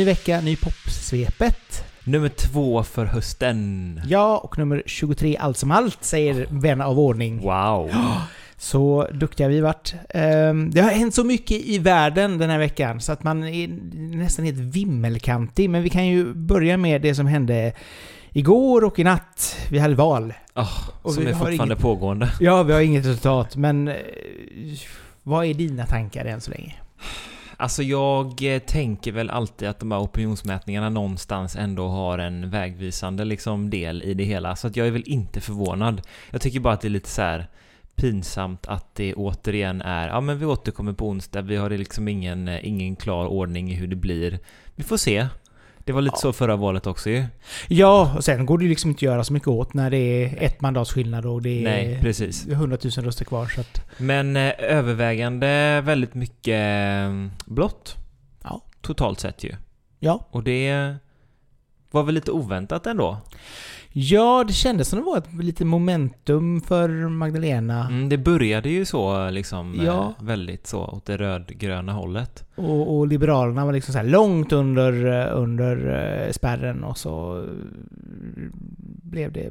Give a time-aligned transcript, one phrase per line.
[0.00, 1.84] Ny vecka, ny popsvepet.
[2.04, 4.00] Nummer två för hösten.
[4.06, 7.40] Ja, och nummer 23 allt som allt, säger vän av ordning.
[7.40, 7.90] Wow.
[8.56, 9.94] Så duktiga vi varit.
[10.08, 13.68] Ehm, Det har hänt så mycket i världen den här veckan så att man är
[14.16, 15.70] nästan helt vimmelkantig.
[15.70, 17.72] Men vi kan ju börja med det som hände
[18.32, 19.56] igår och i natt.
[19.70, 20.34] Vi hade val.
[20.54, 22.32] Oh, Och som är fortfarande inget- pågående.
[22.40, 23.94] Ja, vi har inget resultat, men eh,
[25.22, 26.74] vad är dina tankar än så länge?
[27.60, 33.24] Alltså jag eh, tänker väl alltid att de här opinionsmätningarna någonstans ändå har en vägvisande
[33.24, 34.56] liksom del i det hela.
[34.56, 36.02] Så att jag är väl inte förvånad.
[36.30, 37.46] Jag tycker bara att det är lite så här
[37.94, 42.48] pinsamt att det återigen är ja men vi återkommer på onsdag, vi har liksom ingen,
[42.48, 44.38] eh, ingen klar ordning i hur det blir.
[44.74, 45.26] Vi får se.
[45.90, 46.20] Det var lite Ja.
[46.20, 47.24] så förra valet också ju.
[47.68, 49.96] Ja, och sen går det ju liksom inte att göra så mycket åt när det
[49.96, 52.46] är ett mandats skillnad och det är Nej, precis.
[52.48, 53.46] 100 000 röster kvar.
[53.46, 56.54] Så att, Men eh, övervägande väldigt mycket
[57.08, 57.96] eh, blått.
[58.44, 58.62] Ja.
[58.80, 59.54] Totalt sett ju.
[59.98, 60.28] ja.
[60.30, 60.94] Och det
[61.90, 63.18] var väl lite oväntat ändå.
[63.92, 67.86] Ja, det kändes som det var ett lite momentum för Magdalena.
[67.88, 70.14] Mm, det började ju så liksom Ja.
[70.18, 72.44] eh, väldigt så åt det rödgröna hållet.
[72.54, 75.76] Och, och Liberalerna var liksom så här långt under, eh, under
[76.26, 77.46] eh, spärren och så
[79.02, 79.50] blev det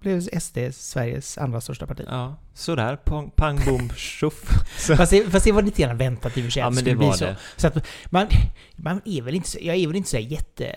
[0.00, 2.04] blev SD Sveriges andra största parti.
[2.08, 2.96] Ja, sådär.
[2.96, 4.50] Pang, pang bom, tjoff.
[4.78, 6.84] Så- Fast, det, fast det var lite grann väntat i och för sig Ja men
[6.84, 7.24] det var så.
[7.24, 7.36] det.
[7.56, 8.26] Så att man,
[8.76, 10.76] man är väl inte jag är väl inte så jätte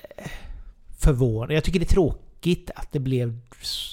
[0.99, 1.51] förvånad.
[1.55, 2.21] Jag tycker det är tråkigt
[2.75, 3.39] att det blev...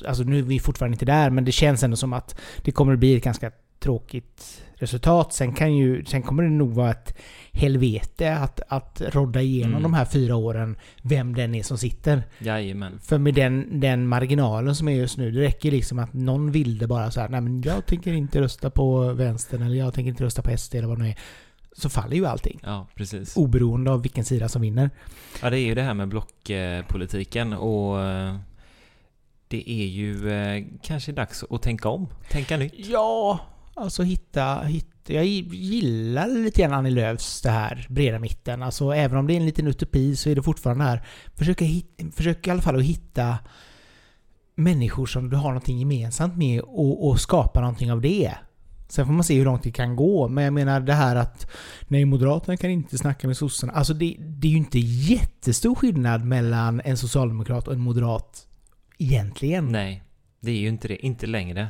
[0.07, 2.93] Alltså nu är vi fortfarande inte där, men det känns ändå som att det kommer
[2.93, 5.33] att bli ett ganska tråkigt resultat.
[5.33, 7.17] Sen, kan ju, sen kommer det nog vara ett
[7.53, 9.83] helvete att, att rodda igenom Mm.
[9.83, 12.23] de här fyra åren vem den är som sitter.
[12.39, 12.99] Jajamän.
[13.03, 16.79] För med den, den marginalen som är just nu, det räcker liksom att någon vill
[16.79, 20.09] det bara så här, nej men jag tänker inte rösta på vänstern eller jag tänker
[20.11, 21.19] inte rösta på SD eller vad det nu är.
[21.79, 22.61] Så faller ju allting.
[22.63, 23.37] Ja, precis.
[23.37, 24.91] Oberoende av vilken sida som vinner.
[25.43, 28.37] Ja, det är ju det här med blockpolitiken och eh,
[29.49, 32.09] det är ju eh, kanske dags att tänka om.
[32.31, 32.73] Tänka nytt.
[32.77, 33.41] Ja,
[33.75, 35.13] alltså hitta, hitta...
[35.13, 38.63] Jag gillar lite grann Annie Lööfs det här breda mitten.
[38.63, 41.07] Alltså även om det är en liten utopi så är det fortfarande här.
[41.35, 43.39] Försöka, hit, försöka i alla fall att hitta
[44.55, 48.35] människor som du har någonting gemensamt med och, och skapa någonting av det.
[48.89, 50.29] Sen får man se hur långt det kan gå.
[50.29, 51.51] Men jag menar det här att
[51.89, 53.73] nej, Moderaterna kan inte snacka med sossarna.
[53.73, 58.47] Alltså det, det är ju inte jättestor skillnad mellan en socialdemokrat och en moderat
[58.99, 59.73] egentligen.
[59.73, 60.03] Nej,
[60.41, 61.07] det är ju inte det.
[61.07, 61.69] Inte längre.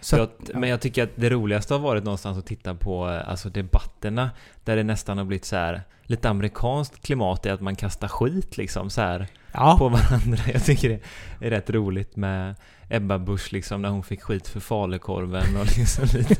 [0.00, 3.50] Så jag, Men jag tycker att det roligaste har varit någonstans att titta på alltså
[3.50, 4.30] debatterna
[4.64, 8.56] där det nästan har blivit så här lite amerikanskt klimat i att man kastar skit
[8.56, 9.78] liksom så här ja.
[9.78, 10.42] på varandra.
[10.52, 12.54] Jag tycker det är rätt roligt med
[12.88, 16.36] Ebba Busch liksom när hon fick skit för falukorven och liksom lite.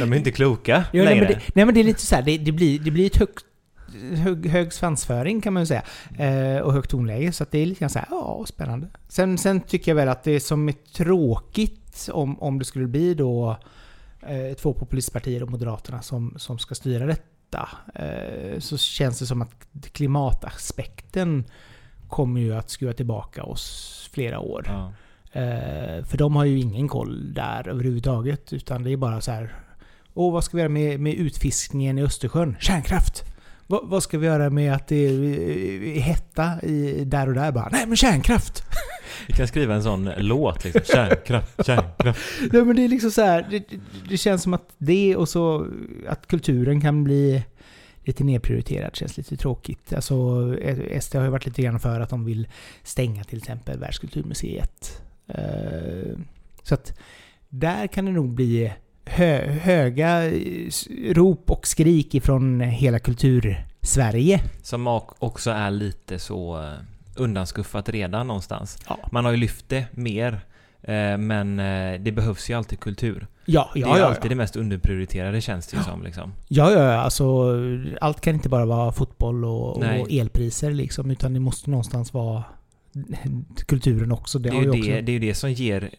[0.00, 1.20] De är inte kloka nej, längre.
[1.20, 3.16] men det, nej men det är lite så här, det, det, blir, det blir ett
[3.16, 3.44] högt,
[4.16, 5.82] hög, hög svansföring kan man ju säga.
[6.18, 7.32] Eh, och högt tonläge.
[7.32, 8.88] Så att det är lite grann så här, ja, spännande.
[9.08, 13.14] Sen, sen tycker jag väl att det som är tråkigt om, om det skulle bli
[13.14, 13.56] då
[14.22, 17.68] eh, två populistpartier och Moderaterna som, som ska styra detta.
[17.94, 21.44] Eh, så känns det som att klimataspekten
[22.08, 24.64] kommer ju att skruva tillbaka oss flera år.
[24.68, 24.92] Ja.
[25.40, 28.52] Eh, för de har ju ingen koll där överhuvudtaget.
[28.52, 29.54] Utan det är bara så här.
[30.14, 32.56] Åh, vad ska vi göra med, med utfiskningen i Östersjön?
[32.60, 33.24] Kärnkraft!
[33.66, 35.20] Va, vad ska vi göra med att det är,
[35.96, 37.52] är hetta i, där och där?
[37.52, 38.62] Bara, Nej men kärnkraft!
[39.26, 40.82] Vi kan skriva en sån låt liksom.
[40.84, 42.20] Kärnkraft, kärnkraft.
[42.52, 43.46] Nej men det är liksom så här.
[43.50, 43.64] Det,
[44.08, 45.66] det känns som att det och så
[46.08, 47.44] att kulturen kan bli
[48.06, 49.92] lite nedprioriterad känns lite tråkigt.
[49.92, 50.14] Alltså
[51.00, 52.48] SD har ju varit lite grann för att de vill
[52.82, 55.02] stänga till exempel Världskulturmuseet.
[55.28, 56.18] Eh,
[56.62, 56.98] Så att
[57.48, 58.72] där kan det nog bli
[59.04, 60.70] hö, höga eh,
[61.14, 64.40] rop och skrik ifrån hela kultur-Sverige.
[64.62, 64.86] Som
[65.18, 66.72] också är lite så eh,
[67.16, 68.78] undanskuffat redan någonstans.
[68.88, 68.98] Ja.
[69.12, 70.32] Man har ju lyft det mer.
[70.82, 73.26] eh, Men eh, det behövs ju alltid kultur.
[73.46, 74.08] Ja, Det ja, är ju ja.
[74.08, 76.32] alltid det mest underprioriterade känns det ju som liksom.
[76.48, 77.54] Ja, ja, ja, alltså
[78.00, 82.44] allt kan inte bara vara fotboll och, och elpriser liksom, utan det måste någonstans vara
[83.66, 84.38] kulturen också.
[84.38, 84.82] Det, Det är ju också...
[84.82, 85.90] det, det, är ju det som ger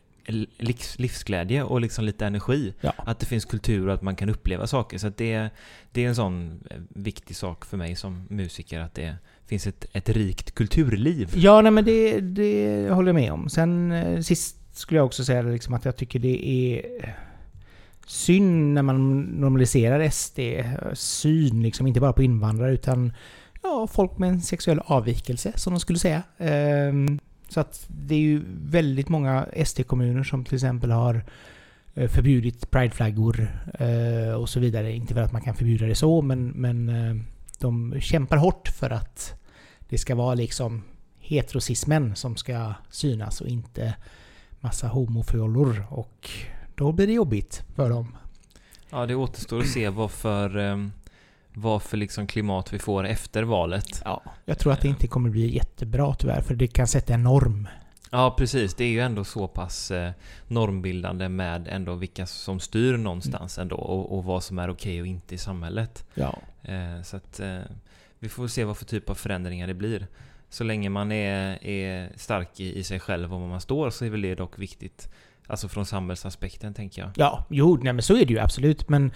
[0.57, 2.73] livs, livsglädje och liksom lite energi.
[2.81, 2.93] Ja.
[2.97, 4.97] Att det finns kultur och att man kan uppleva saker.
[4.97, 5.49] Så det,
[5.91, 9.15] det är en sån eh, viktig sak för mig som musiker att det
[9.45, 11.31] finns ett, ett rikt kulturliv.
[11.35, 13.49] Ja, nej men det, det håller jag med om.
[13.49, 16.81] Sen eh, sist skulle jag också säga det liksom att jag tycker det är
[18.07, 23.13] synd när man normaliserar SD-syn, liksom inte bara på invandrare utan
[23.63, 26.23] ja, folk med en sexuell avvikelse som de skulle säga.
[26.37, 27.19] Ehm,
[27.49, 31.25] så att det är ju väldigt många SD-kommuner som till exempel har
[31.95, 33.47] eh, förbjudit prideflaggor
[33.79, 34.93] eh, och så vidare.
[34.93, 37.15] Inte för att man kan förbjuda det så, men, men eh,
[37.59, 39.33] de kämpar hårt för att
[39.89, 40.83] det ska vara liksom
[41.19, 43.95] heterosismen som ska synas och inte
[44.59, 45.85] massa homofjollor.
[45.89, 46.29] Och
[46.77, 48.17] då blir det jobbigt för dem.
[48.89, 50.91] Ja, det återstår att se vad för, ehm,
[51.53, 54.01] vad för liksom klimat vi får efter valet.
[54.05, 57.23] Ja, jag tror att det inte kommer bli jättebra tyvärr, för det kan sätta en
[57.23, 57.67] norm.
[58.11, 58.75] Ja, precis.
[58.75, 60.11] Det är ju ändå så pass eh,
[60.47, 65.07] normbildande med ändå vilka som styr någonstans ändå och, och vad som är okej och
[65.07, 66.05] inte i samhället.
[66.13, 66.37] Ja.
[66.63, 67.59] Eh, så att eh,
[68.19, 70.07] vi får se vad för typ av förändringar det blir.
[70.49, 74.05] Så länge man är, är stark i, i sig själv och var man står så
[74.05, 75.09] är väl det dock viktigt.
[75.47, 77.11] Alltså från samhällsaspekten tänker jag.
[77.15, 78.89] Ja, jo, nej men så är det ju absolut.
[78.89, 79.11] Men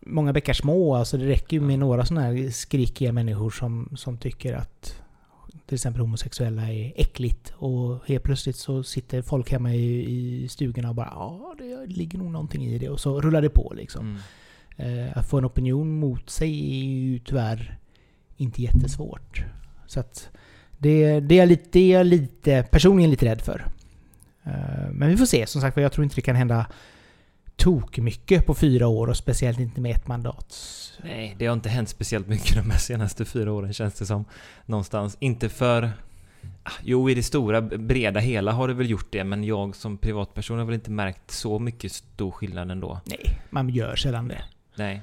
[0.00, 4.18] många bäckar små, alltså det räcker ju med några sådana här skrikiga människor som, som
[4.18, 5.00] tycker att
[5.66, 7.52] till exempel homosexuella är äckligt.
[7.56, 12.18] Och helt plötsligt så sitter folk hemma i, i stugorna och bara ja, det ligger
[12.18, 12.88] nog någonting i det.
[12.88, 14.18] Och så rullar det på liksom.
[14.76, 15.08] Mm.
[15.08, 17.78] Eh, att få en opinion mot sig är ju tyvärr
[18.36, 19.44] inte jättesvårt.
[19.86, 20.28] Så att
[20.78, 23.64] det, det, är lite, det är jag lite, personligen lite rädd för.
[24.44, 25.46] Eh, men vi får se.
[25.46, 26.66] Som sagt jag tror inte det kan hända
[27.56, 30.56] tok mycket på fyra år och speciellt inte med ett mandat.
[31.02, 34.24] Nej, det har inte hänt speciellt mycket de här senaste fyra åren känns det som.
[34.66, 35.16] Någonstans.
[35.20, 35.90] Inte för...
[36.62, 39.98] Ah, Jo, i det stora, breda hela har det väl gjort det, men jag som
[39.98, 43.00] privatperson har väl inte märkt så mycket stor skillnad ändå.
[43.04, 44.42] Nej, man gör sällan det.
[44.76, 45.02] Nej.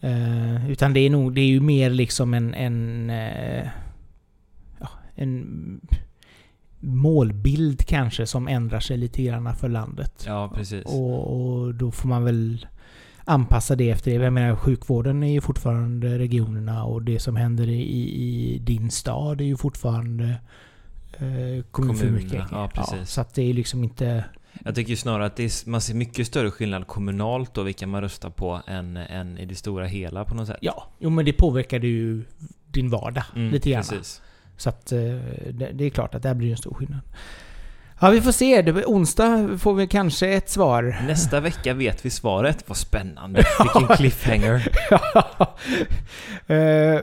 [0.00, 2.54] Eh, utan det är nog, det är ju mer liksom en...
[2.54, 3.68] en eh,
[4.80, 5.80] ja, en
[6.80, 10.24] målbild kanske som ändrar sig lite grann för landet.
[10.26, 10.84] Ja, precis.
[10.84, 12.66] Och, och då får man väl
[13.24, 14.24] anpassa det efter det.
[14.24, 19.40] Jag menar sjukvården är ju fortfarande regionerna och det som händer i, i din stad
[19.40, 20.34] är ju fortfarande
[21.12, 22.46] eh, kommunfullmäktige.
[22.50, 23.10] Ja, precis.
[23.10, 24.24] så att det är liksom inte...
[24.64, 28.00] Jag tycker snarare att det är, man ser mycket större skillnad kommunalt då, vilka man
[28.00, 30.58] röstar på, än, än i det stora hela på något sätt.
[30.60, 32.24] Ja, jo men det påverkar ju
[32.66, 33.82] din vardag Mm, lite grann.
[33.82, 34.22] Precis.
[34.60, 34.98] Så att eh,
[35.72, 37.00] det, är klart att där blir en stor skillnad.
[38.00, 38.72] Ja, vi får se.
[38.72, 40.96] Onsdag får vi kanske ett svar.
[41.06, 42.64] Nästa vecka vet vi svaret.
[42.66, 43.44] Vad spännande.
[43.62, 44.68] Vilken cliffhanger.
[46.46, 47.00] Eh,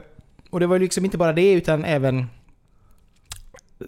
[0.50, 2.28] och det var liksom inte bara det, utan även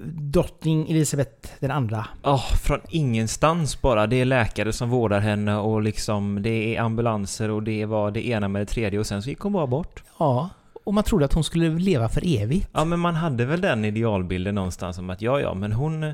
[0.06, 2.06] drottning Elisabeth den andra.
[2.24, 4.08] Oh, från ingenstans bara.
[4.08, 8.28] Det är läkare som vårdar henne och liksom det är ambulanser och det var det
[8.28, 10.04] ena med det tredje och sen så gick hon bara bort.
[10.18, 10.50] Ja,
[10.84, 12.70] och man trodde att hon skulle leva för evigt.
[12.74, 16.14] Ja, men man hade väl den idealbilden någonstans om att ja, ja, men hon...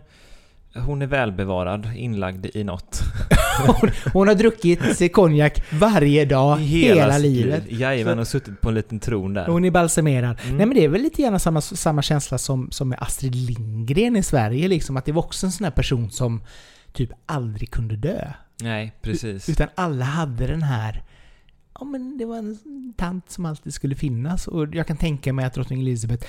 [0.77, 3.01] Hon är välbevarad, inlagd i något.
[3.67, 7.65] Hon, hon har druckit konjak varje dag, hela, sitt livet.
[7.65, 7.81] liv.
[7.81, 9.45] Jajamän, och suttit på en liten tron där.
[9.45, 10.39] Hon är balsamerad.
[10.43, 10.57] Mm.
[10.57, 14.15] Nej men det är väl lite grann samma, samma känsla som, som med Astrid Lindgren
[14.15, 14.97] i Sverige liksom.
[14.97, 16.41] Att det var också en sån här person som
[16.93, 18.31] typ aldrig kunde dö.
[18.61, 19.49] Nej, precis.
[19.49, 21.03] Utan alla hade den här...
[21.79, 24.47] Ja men det var en tant som alltid skulle finnas.
[24.47, 26.27] Och jag kan tänka mig att drottning Elizabeth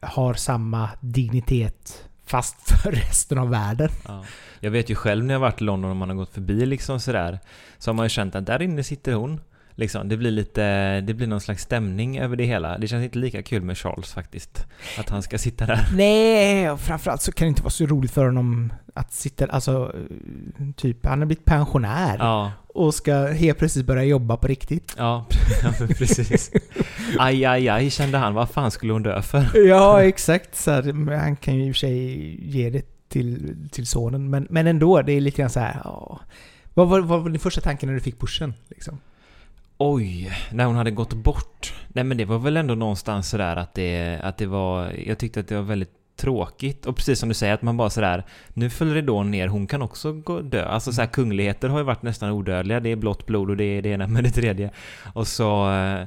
[0.00, 3.88] har samma dignitet fast för resten av världen.
[4.06, 4.24] Ja.
[4.60, 7.00] Jag vet ju själv när jag varit i London och man har gått förbi liksom
[7.00, 7.38] sådär
[7.78, 9.40] Så har man ju känt att där inne sitter hon
[9.76, 12.78] Liksom, det blir lite, det blir någon slags stämning över det hela.
[12.78, 14.66] Det känns inte lika kul med Charles faktiskt.
[14.98, 15.86] Att han ska sitta där.
[15.96, 19.94] Nej, och framförallt så kan det inte vara så roligt för honom att sitta, alltså
[20.76, 24.94] typ, han har blivit pensionär Ja, och ska helt plötsligt börja jobba på riktigt.
[24.98, 25.26] ja,
[25.98, 26.50] precis.
[27.18, 28.34] Aj, aj, aj kände han.
[28.34, 29.66] Vad fan skulle hon dö för?
[29.66, 30.56] Ja, exakt.
[30.56, 34.46] Så här, han kan ju i och för sig ge det till, till sonen, men,
[34.50, 36.20] men ändå, det är lite grann så här, ja.
[36.74, 38.54] Vad var, vad var din första tanke när du fick pushen?
[38.68, 38.98] Liksom?
[39.86, 41.72] Oj, när hon hade gått bort.
[41.88, 44.92] Nej men det var väl ändå någonstans sådär att det, att det var...
[45.06, 46.86] Jag tyckte att det var väldigt tråkigt.
[46.86, 48.24] Och precis som du säger, att man bara sådär...
[48.48, 50.64] Nu följer ridån ner, hon kan också gå dö.
[50.64, 52.80] Alltså såhär kungligheter har ju varit nästan odödliga.
[52.80, 54.70] Det är blått blod och det är det ena med det tredje.
[55.14, 55.72] Och så...
[55.72, 56.06] eh,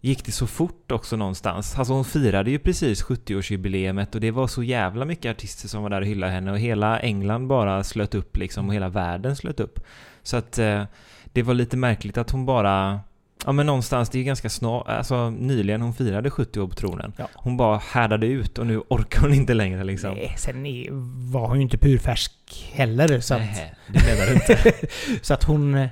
[0.00, 1.78] Gick det så fort också någonstans.
[1.78, 5.90] Alltså hon firade ju precis 70-årsjubileumet och det var så jävla mycket artister som var
[5.90, 9.60] där och hyllade henne och hela England bara slöt upp liksom och hela världen slöt
[9.60, 9.80] upp.
[10.22, 10.82] Så att eh,
[11.36, 13.00] det var lite märkligt att hon bara...
[13.44, 16.74] Ja men någonstans, det är ju ganska snart, alltså nyligen hon firade 70 år på
[16.74, 17.12] tronen.
[17.16, 17.28] Ja.
[17.34, 20.14] Hon bara härdade ut och nu orkar hon inte längre liksom.
[20.14, 20.88] Nej, sen är,
[21.32, 22.32] var hon ju inte purfärsk
[22.74, 23.20] heller.
[23.20, 24.72] Så att, Nej, det menar du inte.
[25.22, 25.88] så att hon,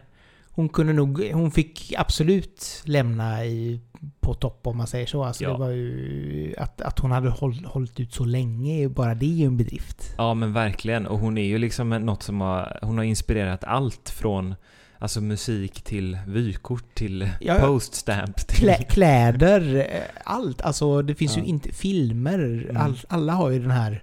[0.51, 3.81] hon kunde nog, hon fick absolut lämna i,
[4.21, 5.25] på topp om man säger så.
[5.25, 5.51] Alltså Ja.
[5.53, 9.37] det var ju, att, att hon hade håll, hållit ut så länge, bara det är
[9.37, 10.15] ju en bedrift.
[10.19, 14.11] Ja men verkligen, och hon är ju liksom något som har, hon har inspirerat allt
[14.11, 14.55] från
[14.99, 17.67] Alltså musik till vykort till Ja, ja.
[17.67, 18.57] poststamp till...
[18.59, 20.61] Klä, kläder, eh, allt.
[20.61, 21.43] Alltså det finns Ja.
[21.43, 22.39] ju inte filmer.
[22.71, 22.77] Mm.
[22.77, 24.03] All, alla har ju den här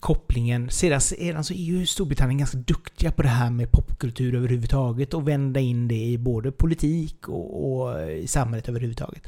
[0.00, 0.70] kopplingen.
[0.70, 5.28] Sedan, sedan så är ju Storbritannien ganska duktiga på det här med popkultur överhuvudtaget och
[5.28, 9.22] vända in det i både politik och, och i samhället överhuvudtaget.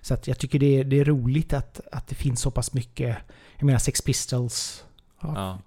[0.00, 2.72] Så att jag tycker det är, det är roligt att, att det finns så pass
[2.72, 3.16] mycket,
[3.58, 4.84] jag menar Sex Pistols,
[5.20, 5.58] ja, Ja.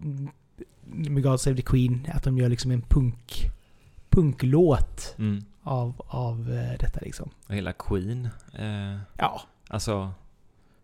[0.85, 3.49] med God Save the Queen, att de gör liksom en punk,
[4.15, 5.43] punklåt Mm.
[5.63, 7.29] av, av eh, detta liksom.
[7.47, 8.29] Och hela Queen.
[8.59, 10.11] Eh, Ja, alltså,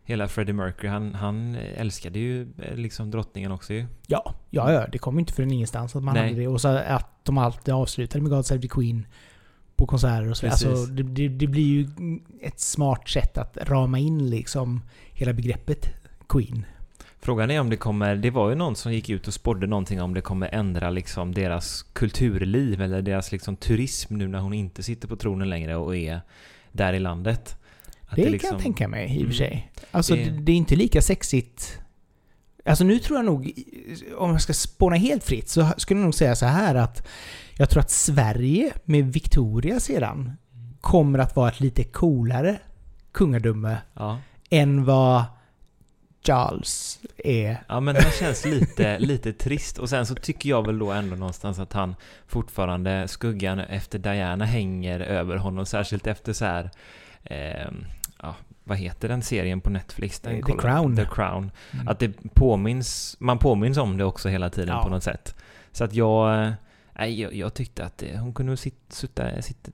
[0.04, 3.86] hela Freddie Mercury, han, han älskade ju eh, liksom drottningen också ju.
[4.08, 6.24] ja, ja, ja det kom inte från ingenstans att man Nej.
[6.30, 6.48] hade det.
[6.48, 9.06] Och så att de alltid avslutade med God Save the Queen
[9.76, 10.48] på konserter och så.
[10.48, 10.68] Precis.
[10.68, 11.88] Alltså, det, det, det blir ju
[12.42, 14.82] ett smart sätt att rama in liksom
[15.14, 15.90] hela begreppet
[16.30, 16.66] Queen.
[17.24, 20.02] Frågan är om det kommer, det var ju någon som gick ut och spådde någonting
[20.02, 24.84] om det kommer ändra liksom deras kulturliv eller deras liksom turism nu när hon inte
[24.84, 26.22] sitter på tronen längre och är
[26.72, 27.58] där i landet.
[28.08, 29.34] Att Det, liksom- kan jag tänka mig i och för Mm.
[29.34, 29.72] sig.
[29.92, 31.80] Alltså Det- det, det är inte lika sexigt.
[32.66, 33.54] Alltså nu tror jag nog,
[34.18, 37.08] om jag ska spåna helt fritt, så skulle jag nog säga så här att
[37.58, 40.32] jag tror att Sverige med Victoria sedan
[40.82, 42.60] kommer att vara ett lite coolare
[43.12, 44.18] kungadöme Ja.
[44.50, 45.24] än vad
[46.26, 47.64] Charles är.
[47.68, 51.16] Ja men det känns lite, lite trist och sen så tycker jag väl då ändå
[51.16, 51.96] någonstans att han
[52.28, 56.72] fortfarande, skuggan efter Diana hänger över honom särskilt efter så här
[57.24, 57.86] ehm,
[58.22, 60.20] ja, vad heter den serien på Netflix?
[60.20, 60.96] Den Eh, The Crown.
[60.96, 61.52] The Crown.
[61.74, 61.88] Mm.
[61.88, 64.84] Att det påminns, man påminns om det också hela tiden Ja.
[64.84, 65.36] på något sätt.
[65.72, 66.52] Så att jag, eh,
[66.94, 69.72] nej, jag, jag tyckte att det, hon kunde sitta, sitta, sitta,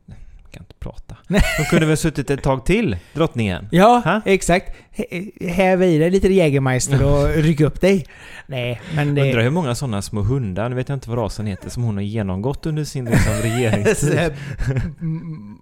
[0.57, 1.15] kan inte prata.
[1.57, 3.67] Hon kunde väl suttit ett tag till, drottningen?
[3.71, 4.21] Ja, Ha?
[4.25, 4.75] exakt.
[4.95, 8.05] Hä- Häva i dig lite Jägermeister och ryck upp dig.
[8.47, 9.21] Nej, men det...
[9.21, 11.95] Undrar hur många sådana små hundar, nu vet jag inte vad rasen heter, som hon
[11.95, 14.33] har genomgått under sin liksom, regeringstid.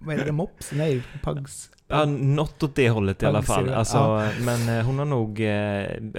[0.00, 0.32] Vad är det?
[0.32, 0.70] Mops?
[0.72, 1.70] Nej, pugs.
[1.88, 3.68] Ja, något åt det hållet i alla fall.
[3.74, 4.28] Alltså.
[4.40, 5.46] Men eh, hon har nog eh,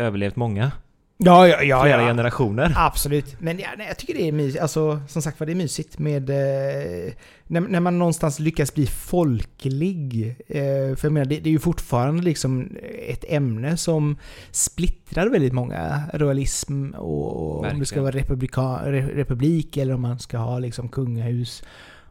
[0.05, 0.71] överlevt många,
[1.17, 1.83] Ja, ja, ja.
[1.83, 2.07] flera ja.
[2.07, 2.73] generationer.
[2.75, 3.35] Absolut.
[3.39, 4.61] Men ja, nej, jag tycker det är mysigt.
[4.61, 6.29] Alltså, som sagt var, det är mysigt med...
[6.29, 7.13] Eh,
[7.47, 10.35] när, när man någonstans lyckas bli folklig.
[10.47, 14.17] Eh, för jag menar, det, det är ju fortfarande liksom ett ämne som
[14.51, 16.01] splittrar väldigt många.
[16.13, 20.89] Royalism och om det ska vara republika, re, republik eller om man ska ha liksom
[20.89, 21.63] kungahus.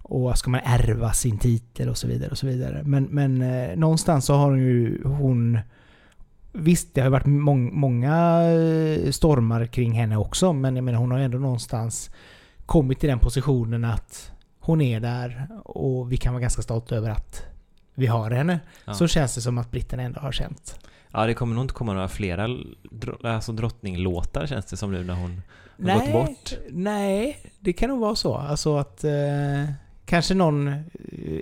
[0.08, 2.82] Och ska man ärva sin titel och så vidare och så vidare.
[2.84, 5.58] Men, men eh, någonstans så har hon ju hon...
[6.58, 11.10] Visst, det har varit mång, många eh, stormar kring henne också, men jag menar hon
[11.10, 12.10] har ändå någonstans
[12.66, 17.10] kommit till den positionen att hon är där och vi kan vara ganska stolta över
[17.10, 17.42] att
[17.94, 18.60] vi har henne.
[18.84, 18.94] Ja.
[18.94, 20.78] Så känns det som att britterna ändå har känt.
[21.12, 22.46] Ja, det kommer nog inte komma några flera
[22.90, 25.42] dro- alltså drottninglåtar känns det som nu när hon
[25.90, 26.52] har gått bort.
[26.70, 28.34] nej, det kan nog vara så.
[28.34, 29.12] Alltså att eh,
[30.04, 30.68] kanske någon...
[30.68, 30.74] eh,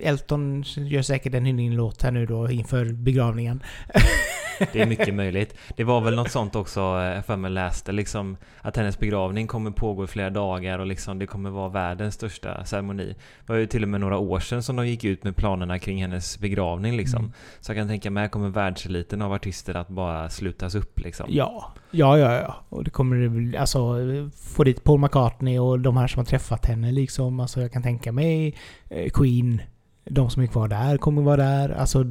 [0.03, 3.63] Elton gör säkert en hyllningslåt här nu då inför begravningen.
[4.73, 5.55] Det är mycket möjligt.
[5.77, 9.47] Det var väl något sånt också, eh, jag för mig läste, liksom att hennes begravning
[9.47, 13.15] kommer pågå i flera dagar och liksom det kommer vara världens största ceremoni.
[13.47, 15.79] Det var ju till och med några år sedan som de gick ut med planerna
[15.79, 17.19] kring hennes begravning liksom.
[17.19, 17.33] Mm.
[17.61, 21.27] Så jag kan tänka mig, här kommer världseliten av artister att bara slutas upp liksom.
[21.29, 22.57] Ja, ja, ja, ja.
[22.69, 23.97] Och det kommer det väl, alltså,
[24.37, 27.41] få dit Paul McCartney och de här som har träffat henne liksom.
[27.41, 28.55] Alltså jag kan tänka mig
[28.89, 29.63] eh, Queen,
[30.05, 31.69] de som är kvar där kommer vara där.
[31.69, 32.03] Alltså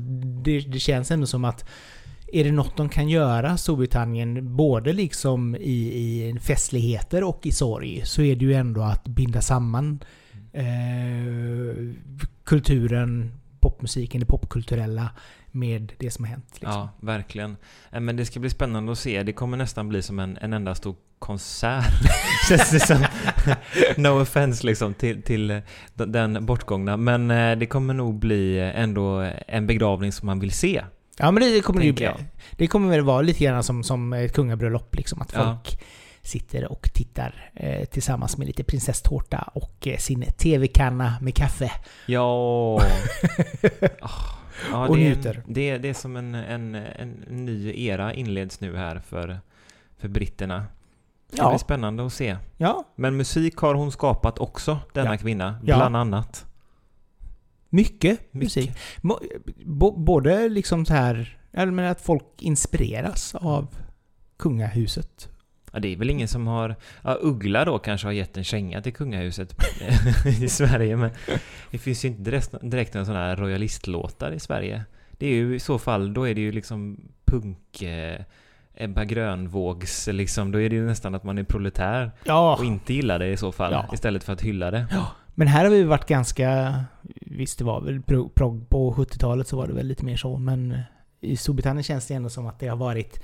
[0.43, 1.65] det, det känns ändå som att
[2.33, 8.01] är det något de kan göra, Storbritannien, både liksom i, i festligheter och i sorg,
[8.05, 9.99] så är det ju ändå att binda samman
[10.53, 10.65] eh,
[12.43, 15.09] kulturen, popmusiken, det popkulturella
[15.51, 16.47] med det som har hänt.
[16.51, 16.71] Liksom.
[16.71, 17.57] Ja, verkligen.
[17.91, 19.23] Eh, Men det ska bli spännande att se.
[19.23, 21.85] Det kommer nästan bli som en, en enda stor konsert.
[22.49, 23.05] Känns det som.
[23.97, 25.59] no offense liksom till, till eh,
[25.93, 26.97] den bortgångna.
[26.97, 30.83] Men eh, det kommer nog bli ändå en begravning som man vill se.
[31.20, 32.03] Ja men det kommer det ju bli.
[32.05, 32.17] jag.
[32.51, 35.22] Det kommer väl vara lite grann som, som ett kungabröllop liksom.
[35.22, 35.43] Att Ja.
[35.43, 35.79] folk
[36.22, 41.72] sitter och tittar eh, tillsammans med lite prinsesstårta och eh, sin TV-kanna med kaffe.
[42.05, 42.82] Ja.
[44.01, 44.10] Ah,
[44.72, 45.43] ja Och det är, njuter.
[45.48, 49.39] det, är- det är som en, en, en ny era inleds nu här för,
[49.98, 50.58] för britterna.
[51.32, 51.50] Det Ja.
[51.50, 52.38] blir spännande att se.
[52.58, 55.17] Ja, Men musik har hon skapat också, denna Ja.
[55.17, 55.55] kvinna.
[55.63, 55.75] Ja.
[55.77, 56.46] Bland annat.
[57.74, 58.72] Mycket, musik.
[59.96, 63.68] Både liksom så här, menar att folk inspireras av
[64.38, 65.30] kungahuset.
[65.72, 66.75] Ja, det är väl ingen som har...
[67.03, 69.56] Ja, Uggla då kanske har gett en känga till kungahuset
[70.42, 71.12] i Sverige, men
[71.72, 74.84] det finns ju inte direkt, direkt några sådana här royalistlåtar i Sverige.
[75.12, 77.82] Det är ju i så fall, då är det ju liksom punk...
[77.82, 78.22] Eh,
[78.75, 82.94] Ebba Grönvågs, liksom, då är det ju nästan att man är proletär Ja, och inte
[82.94, 83.89] gillar det i så fall, Ja.
[83.94, 84.86] istället för att hylla det.
[85.35, 86.75] Men här har vi varit ganska...
[87.21, 90.37] Visst, det var väl pro- prog på 70-talet så var det väl lite mer så,
[90.37, 90.77] men
[91.21, 93.23] i Storbritannien känns det ändå som att det har varit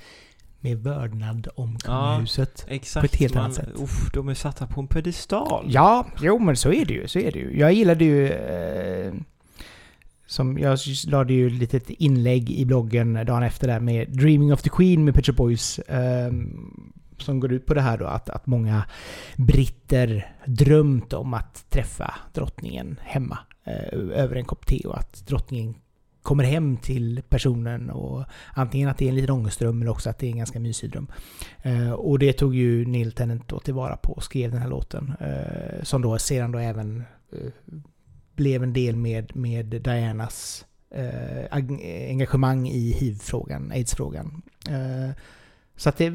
[0.60, 2.66] med vördnad om kungahuset.
[2.68, 3.02] Exakt.
[3.02, 3.68] På ett helt man, annat sätt.
[3.74, 5.66] Uff, de är satta på en pedestal.
[5.68, 7.08] Ja, jo men så är det ju.
[7.08, 7.58] Så är det ju.
[7.58, 8.28] Jag gillade ju...
[8.28, 9.12] Eh,
[10.26, 14.62] Som jag lade ju ett litet inlägg i bloggen dagen efter där med Dreaming of
[14.62, 15.78] the Queen med Pet Boys.
[15.78, 16.32] Eh,
[17.20, 18.84] som går ut på det här då att, att många
[19.36, 25.74] britter drömt om att träffa drottningen hemma eh, över en kopp te och att drottningen
[26.22, 28.24] kommer hem till personen och
[28.54, 30.90] antingen att det är en liten ångestdröm eller också att det är en ganska mysig
[30.90, 31.06] dröm.
[31.62, 35.12] Eh, och det tog ju Neil Tennant då tillvara på och skrev den här låten.
[35.20, 37.52] Eh, som då sedan då även eh,
[38.36, 41.44] blev en del med, med Dianas eh,
[42.08, 44.42] engagemang i hiv-frågan, aids-frågan.
[44.68, 45.10] Eh,
[45.76, 46.10] så att det är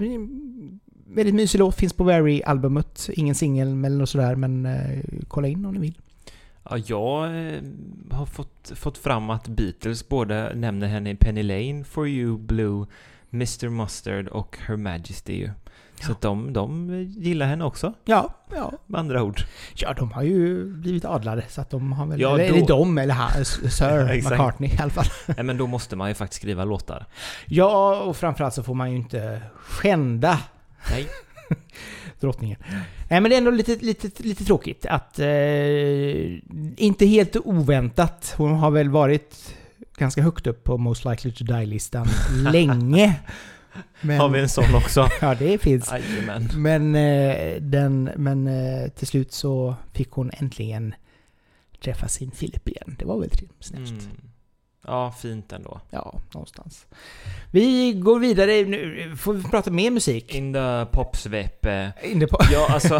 [1.05, 3.09] väldigt mysig låt, finns på Very-albumet.
[3.13, 5.97] Ingen singel eller sådär, men eh, kolla in om ni vill.
[6.69, 7.62] Ja, jag eh,
[8.12, 12.85] har fått, fått fram att Beatles både nämner henne i Penny Lane, For You, Blue,
[13.33, 15.50] Mr Mustard och Her Majesty.
[16.01, 17.93] Så att de, de gillar henne också.
[18.05, 18.71] Ja, ja.
[18.85, 19.41] Med andra ord.
[19.75, 22.21] Ja, de har ju blivit adlade så att de har väl...
[22.21, 24.15] Ja, eller, då- eller de, eller han, Sir.
[24.29, 25.05] McCartney i alla fall.
[25.35, 27.05] Nej men då måste man ju faktiskt skriva låtar.
[27.45, 30.39] Ja, och framförallt så får man ju inte skända
[30.92, 31.08] Nej.
[32.20, 32.58] drottningen.
[33.10, 35.20] Nej men det är ändå lite, lite, lite tråkigt att...
[35.20, 35.27] Eh,
[36.77, 38.34] inte helt oväntat.
[38.38, 39.56] Hon har väl varit
[39.98, 42.08] ganska högt upp på Most Likely To Die-listan
[42.51, 43.20] länge.
[44.01, 45.08] Men, Har vi en sån också?
[45.22, 45.92] Ja, det finns.
[45.92, 46.50] Jajamän.
[46.56, 50.94] Men, eh, den, men eh, till slut så fick hon äntligen
[51.84, 52.96] träffa sin Filip igen.
[53.00, 53.89] Det var väl snällt.
[53.89, 54.22] Mm.
[54.88, 55.80] Ja, fint ändå.
[55.89, 56.86] Ja, någonstans.
[57.51, 58.51] Vi går vidare.
[58.65, 60.36] Nu får vi prata mer musik.
[60.36, 61.65] In the popsvep.
[61.65, 62.38] eh, Inne på...
[62.51, 63.00] Ja, alltså.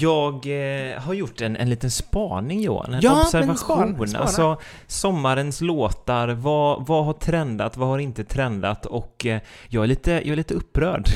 [0.00, 3.56] Jag eh, har gjort en, en liten spaning Johan, en Ja, observation.
[3.56, 4.18] spana, spana.
[4.24, 9.88] Alltså sommarens låtar, vad, vad har trendat, vad har inte trendat och eh, jag, är
[9.88, 11.08] lite, jag är lite upprörd.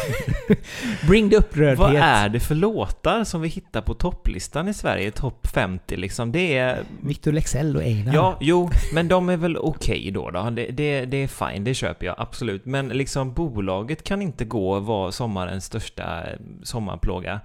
[1.06, 1.78] Bring the upprördhet.
[1.78, 6.32] vad är det för låtar som vi hittar på topplistan i Sverige, topp 50 liksom?
[6.32, 6.78] Det är...
[7.00, 8.14] Victor Lexell och Einar.
[8.14, 10.50] Ja, jo, men de är väl okej då, då.
[10.50, 12.64] Det, det, det är fine, det köper jag absolut.
[12.64, 17.40] Men liksom bolaget kan inte gå och vara sommarens största eh, sommarplåga.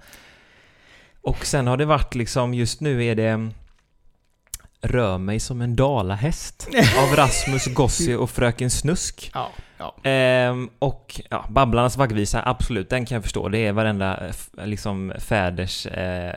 [1.26, 3.50] Och sen har det varit liksom, just nu är det
[4.80, 9.30] Rör mig som en dalahäst av Rasmus Gossi och Fröken Snusk.
[9.34, 10.10] Ja, ja.
[10.10, 13.48] Ehm, och ja, Babblarnas vaggvisa, absolut, den kan jag förstå.
[13.48, 16.34] Det är varenda eh, liksom fäders eh,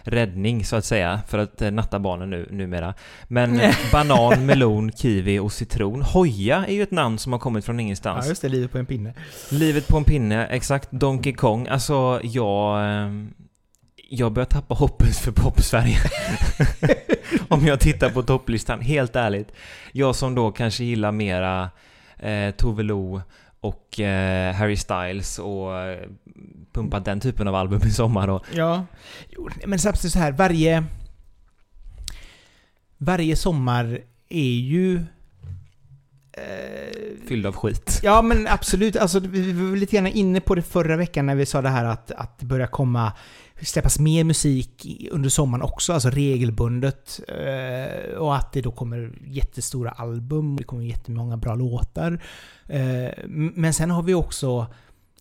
[0.00, 2.94] räddning så att säga för att eh, natta barnen nu, numera.
[3.24, 6.02] Men eh, banan, melon, kiwi och citron.
[6.02, 8.28] Hoja är ju ett namn som har kommit från ja, ingenstans.
[8.28, 8.48] just det.
[8.48, 9.14] Livet på en pinne.
[9.50, 10.90] Livet på en pinne, exakt.
[10.90, 11.68] Donkey Kong.
[11.68, 12.84] Alltså, jag...
[12.84, 13.34] ehm,
[14.16, 15.98] Jag börjar tappa hoppet för pop-Sverige.
[17.48, 19.52] Om jag tittar på topplistan, helt ärligt.
[19.92, 21.70] Jag som då kanske gillar mera
[22.18, 23.22] eh, Tove Lo
[23.60, 26.08] och eh, Harry Styles och eh,
[26.72, 28.44] pumpat den typen av album i sommar då.
[28.52, 28.86] Ja.
[29.28, 30.84] Jo, men samtidigt så här, varje...
[32.98, 33.98] Varje sommar
[34.28, 34.96] är ju...
[36.32, 38.00] Eh, Fylld av skit.
[38.02, 41.46] Ja men absolut, alltså, vi var lite grann inne på det förra veckan när vi
[41.46, 43.12] sa det här att, att det börjar komma
[43.62, 47.20] släppas mer musik under sommaren också, alltså regelbundet.
[47.28, 52.22] Eh, och att det då kommer jättestora album, det kommer jättemånga bra låtar.
[52.68, 53.10] Eh,
[53.54, 54.66] men sen har vi också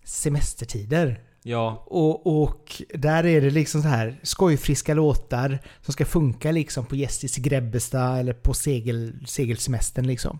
[0.04, 1.20] semestertider.
[1.46, 6.86] Ja, Och, och där är det liksom så här skojfriska låtar som ska funka liksom
[6.86, 10.40] på Gästis Grebbestad eller på segel, segelsemestern liksom.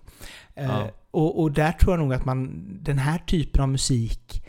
[0.56, 0.92] Eh, Ja.
[1.12, 4.43] och, och där tror jag nog att man, den här typen av musik,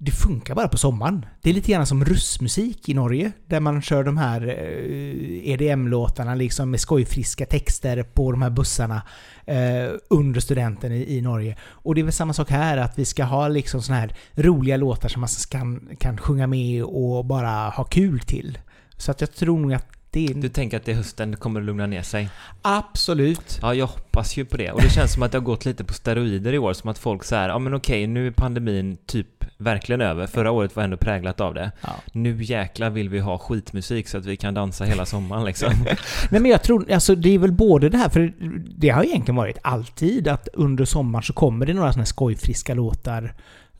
[0.00, 1.26] det funkar bara på sommaren.
[1.42, 6.34] Det är lite grann som russmusik i Norge, där man kör de här eh, EDM-låtarna
[6.34, 9.02] liksom med skojfriska texter på de här bussarna
[9.46, 11.56] eh, under studenten i, i Norge.
[11.60, 14.76] Och det är väl samma sak här, att vi ska ha liksom såna här roliga
[14.76, 18.58] låtar som man kan, kan sjunga med och bara ha kul till.
[18.96, 20.34] Så att jag tror nog att är...
[20.34, 22.28] du tänker att det är hösten, det kommer att lugna ner sig?
[22.62, 23.58] Absolut.
[23.62, 24.72] Ja, jag hoppas ju på det.
[24.72, 26.98] Och det känns som att det har gått lite på steroider i år, som att
[26.98, 30.26] folk säger ja men okej, nu är pandemin typ verkligen över.
[30.26, 31.72] Förra året var ändå präglat av det.
[31.80, 31.88] Ja.
[32.12, 35.72] Nu jäklar vill vi ha skitmusik så att vi kan dansa hela sommaren liksom.
[36.30, 38.32] Nej men jag tror, alltså det är väl både det här, för
[38.76, 42.74] det har egentligen varit alltid att under sommaren så kommer det några sådana här skojfriska
[42.74, 43.34] låtar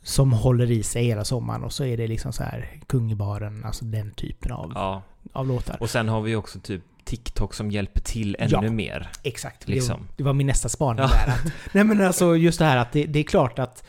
[0.09, 3.14] som håller i sig hela sommaren och så är det liksom så här kung i
[3.14, 5.03] baren, alltså den typen av, Ja.
[5.33, 5.77] av låtar.
[5.81, 8.61] Och sen har vi också typ TikTok som hjälper till ännu Ja.
[8.71, 9.09] mer.
[9.23, 9.68] Exakt.
[9.68, 10.01] Liksom.
[10.01, 11.09] Det, det var min nästa spaning Ja.
[11.09, 11.33] där.
[11.33, 13.85] Att, nej men alltså just det här att det, det är klart att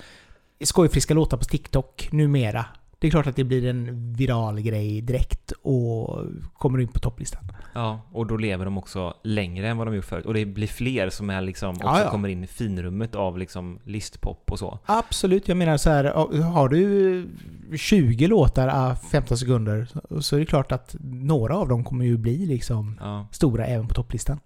[0.64, 2.66] skojfriska låtar på TikTok numera,
[3.00, 7.44] det är klart att det blir en viral grej direkt och kommer in på topplistan.
[7.74, 10.26] Ja, och då lever de också längre än vad de gjort förut.
[10.26, 12.10] Och det blir fler som är liksom också Ja, ja.
[12.12, 14.80] kommer in i finrummet av liksom listpop och så.
[14.86, 16.04] Absolut, jag menar så här,
[16.44, 17.30] har du
[17.78, 22.06] 20 låtar a 15 sekunder så, så är det klart att några av dem kommer
[22.06, 23.28] ju bli liksom Ja.
[23.32, 24.40] stora även på topplistan.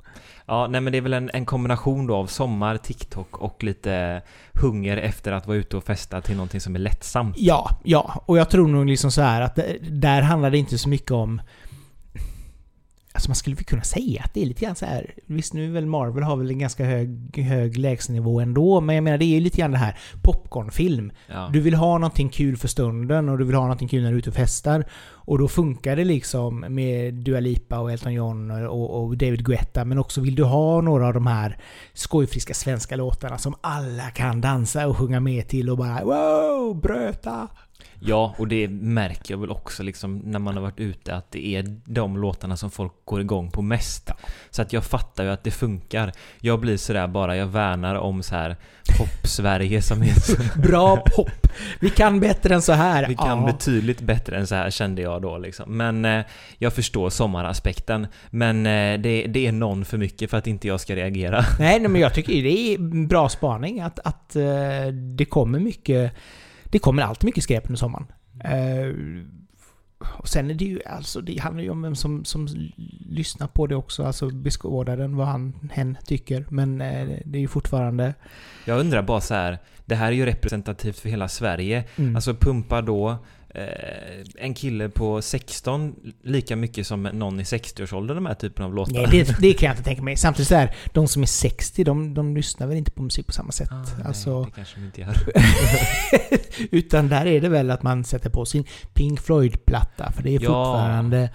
[0.46, 4.22] Ja, nej men det är väl en, en kombination då av sommar, TikTok och lite
[4.54, 7.36] hunger efter att vara ute och festa till någonting som är lättsamt.
[7.38, 8.24] Ja, ja.
[8.26, 11.12] Och jag tror nog liksom så här att det, där handlar det inte så mycket
[11.12, 11.42] om...
[13.14, 15.14] Alltså man skulle väl kunna säga att det är lite grann så här.
[15.26, 19.18] Visst nu väl Marvel har väl en ganska hög, hög lägstanivå ändå, men jag menar
[19.18, 21.12] det är ju lite grann det här popcornfilm.
[21.28, 21.50] Ja.
[21.54, 24.16] Du vill ha någonting kul för stunden och du vill ha någonting kul när du
[24.16, 24.86] är ute och festar.
[25.26, 29.86] Och då funkar det liksom med Dua Lipa och Elton John och, och David Guetta.
[29.86, 31.58] Men också vill du ha några av de här
[31.94, 37.48] skojfriska svenska låtarna som alla kan dansa och sjunga med till och bara wow, bröta.
[38.00, 41.48] Ja, och det märker jag väl också liksom när man har varit ute att det
[41.56, 44.12] är de låtarna som folk går igång på mest.
[44.50, 46.12] Så att jag fattar ju att det funkar.
[46.40, 48.56] Jag blir sådär bara, jag värnar om så här
[48.98, 50.60] pop-Sverige som är så...
[50.60, 51.48] Bra pop!
[51.80, 53.08] Vi kan bättre än så här.
[53.08, 53.46] Vi kan Ja.
[53.46, 55.78] betydligt bättre än så här kände jag då liksom.
[55.78, 56.26] Men eh,
[56.58, 58.08] jag förstår sommaraspekten.
[58.30, 61.46] Men eh, det, det är någon för mycket för att inte jag ska reagera.
[61.60, 65.60] Nej, nej, men jag tycker ju det är bra spaning att, att eh, det kommer
[65.60, 66.14] mycket...
[66.74, 68.06] Det kommer alltid mycket skräp under sommaren.
[68.44, 68.94] Eh,
[70.18, 72.48] och sen är det ju alltså, det handlar ju om vem som, som
[73.10, 76.46] lyssnar på det också, alltså beskådaren, vad han, hen tycker.
[76.50, 78.14] Men eh, det är ju fortfarande...
[78.66, 79.60] Jag undrar bara så här.
[79.86, 81.84] Det här är ju representativt för hela Sverige.
[81.96, 82.16] Mm.
[82.16, 83.18] Alltså pumpa då
[84.38, 88.94] en kille på 16 lika mycket som någon i 60-årsåldern de här typen av låtar.
[88.94, 90.18] Nej, det, det kan jag inte tänka mig.
[90.18, 93.34] Samtidigt så här, de som är 60, de, de lyssnar väl inte på musik på
[93.34, 93.70] samma sätt.
[93.72, 95.16] Ah, nej, alltså, det kanske de inte gör.
[96.72, 100.34] utan där är det väl att man sätter på sin Pink Floyd-platta, för det är
[100.34, 100.40] Ja.
[100.40, 101.30] fortfarande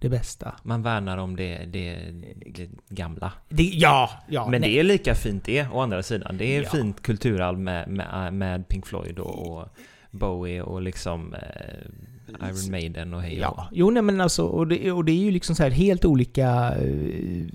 [0.00, 0.54] det bästa.
[0.62, 1.98] Man värnar om det, det,
[2.46, 3.32] det gamla.
[3.48, 4.48] Det, ja, ja.
[4.48, 4.70] Men nej.
[4.70, 6.36] det är lika fint det, å andra sidan.
[6.38, 6.68] Det är Ja.
[6.70, 9.68] fint kulturarv med, med, med Pink Floyd och, och
[10.12, 14.66] Bowie och liksom eh, Iron Maiden och hej och Ja, jo nej men alltså, och
[14.68, 17.46] det, och det är ju liksom så här helt olika eh,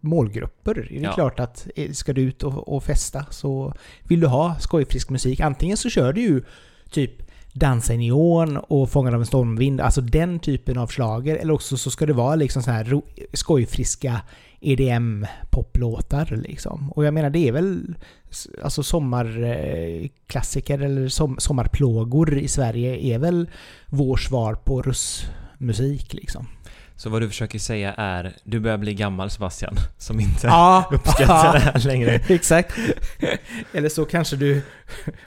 [0.00, 0.74] målgrupper.
[0.90, 1.12] Det är Ja.
[1.12, 5.40] klart att eh, ska du ut och, och festa så vill du ha skojfrisk musik.
[5.40, 6.42] Antingen så kör du ju
[6.90, 7.12] typ
[7.52, 11.76] Dansa i neon och Fångad av en stormvind, alltså den typen av slager Eller också
[11.76, 13.00] så ska det vara liksom så här
[13.32, 14.20] skojfriska
[14.60, 16.92] EDM-poplåtar liksom.
[16.92, 17.94] Och jag menar det är väl
[18.62, 23.50] alltså sommarklassiker eller som, sommarplågor i Sverige är väl
[23.86, 26.46] vår svar på russmusik liksom.
[27.00, 31.52] Så vad du försöker säga är, du börjar bli gammal Sebastian, som inte Ja, uppskattar
[31.52, 32.10] det här längre.
[32.28, 32.74] Exakt.
[33.72, 34.62] Eller så kanske du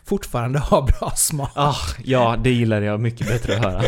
[0.06, 1.52] fortfarande har bra smak.
[1.56, 3.84] Ah, ja, det gillar jag mycket bättre att höra.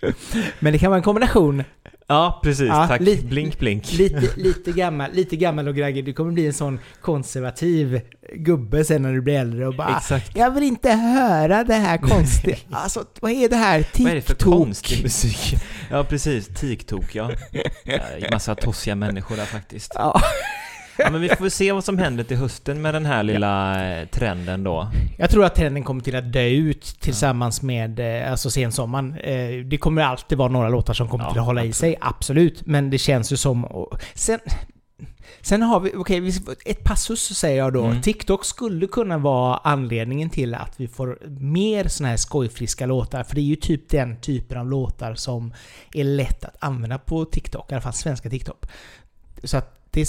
[0.58, 1.64] Men det kan vara en kombination.
[2.06, 2.68] Ja, precis.
[2.68, 3.00] Ja, Tack.
[3.00, 3.92] li- blink, blink.
[3.92, 6.04] Lite, lite, gammal, lite gammal och graggig.
[6.04, 8.00] Du kommer bli en sån konservativ
[8.34, 10.36] gubbe sen när du blir äldre och bara Exakt.
[10.36, 12.56] Jag vill inte höra det här konstiga.
[12.70, 13.84] Alltså, vad är det här?
[13.98, 14.54] Vad är det för TikTok?
[14.54, 15.54] konstig musik?
[15.90, 16.48] Ja, precis.
[16.48, 17.30] TikTok, ja.
[17.84, 19.92] ja massa tossiga människor där faktiskt.
[19.94, 20.22] Ja.
[21.04, 24.06] Ja, men vi får se vad som händer till hösten med den här lilla eh,
[24.08, 24.88] trenden då.
[25.18, 29.16] Jag tror att trenden kommer till att dö ut tillsammans med eh, alltså sensommaren.
[29.18, 31.96] Eh, Det kommer alltid vara några låtar som kommer Ja, till att hålla i sig,
[32.00, 32.66] absolut.
[32.66, 33.86] Men det känns ju som...
[34.14, 34.38] Sen,
[35.40, 36.32] sen har vi, okej, vi-
[36.64, 37.84] ett passus säger jag då.
[37.84, 38.02] Mm.
[38.02, 43.24] TikTok skulle kunna vara anledningen till att vi får mer såna här skojfriska låtar.
[43.24, 45.54] För det är ju typ den typen av låtar som
[45.94, 48.64] är lätt att använda på TikTok, i alla fall svenska TikTok.
[49.44, 50.06] Så att det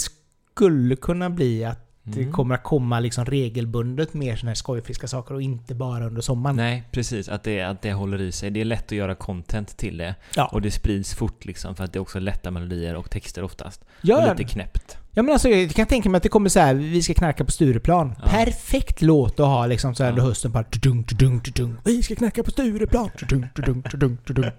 [0.54, 2.32] skulle kunna bli att det Mm.
[2.32, 6.56] kommer att komma liksom regelbundet mer såna här skojfriska saker och inte bara under sommaren.
[6.56, 7.28] Nej, precis.
[7.28, 8.50] Att det, att det håller i sig.
[8.50, 10.14] Det är lätt att göra content till det.
[10.36, 10.46] Ja.
[10.52, 13.84] Och det sprids fort liksom, för att det är också lätta melodier och texter oftast.
[14.02, 14.98] Ja, och lite knäppt.
[15.10, 17.44] ja men alltså jag kan tänka mig att det kommer så här, vi ska knacka
[17.44, 18.14] på Stureplan.
[18.22, 18.28] Ja.
[18.30, 20.12] Perfekt låt att ha liksom så här Ja.
[20.12, 21.76] under hösten bara tudung, tudung, tudung.
[21.84, 23.10] Vi ska knacka på Stureplan.
[23.18, 24.50] Tudung, tudung, tudung, tudung.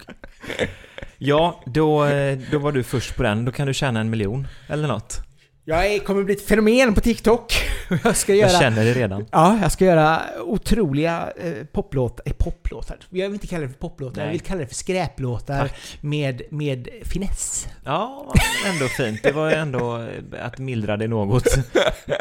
[1.18, 3.46] Ja, då, eh, då var du först på den.
[3.46, 4.48] Då kan du tjäna en miljon.
[4.68, 5.22] Eller något.
[5.68, 7.54] Jag kommer bli ett fenomen på TikTok.
[8.04, 8.52] Jag ska göra...
[8.52, 9.26] Jag känner det redan.
[9.32, 12.24] Ja, jag ska göra otroliga eh, poplåtar.
[12.26, 12.98] Eh, poplåtar?
[13.10, 14.32] Jag vill inte kalla det för poplåtar, jag Nej.
[14.32, 15.98] vill kalla det för skräplåtar Tack.
[16.02, 17.68] med, med finess.
[17.84, 18.34] Ja,
[18.74, 19.24] ändå fint.
[19.24, 21.48] Det var ändå eh, att mildra det något.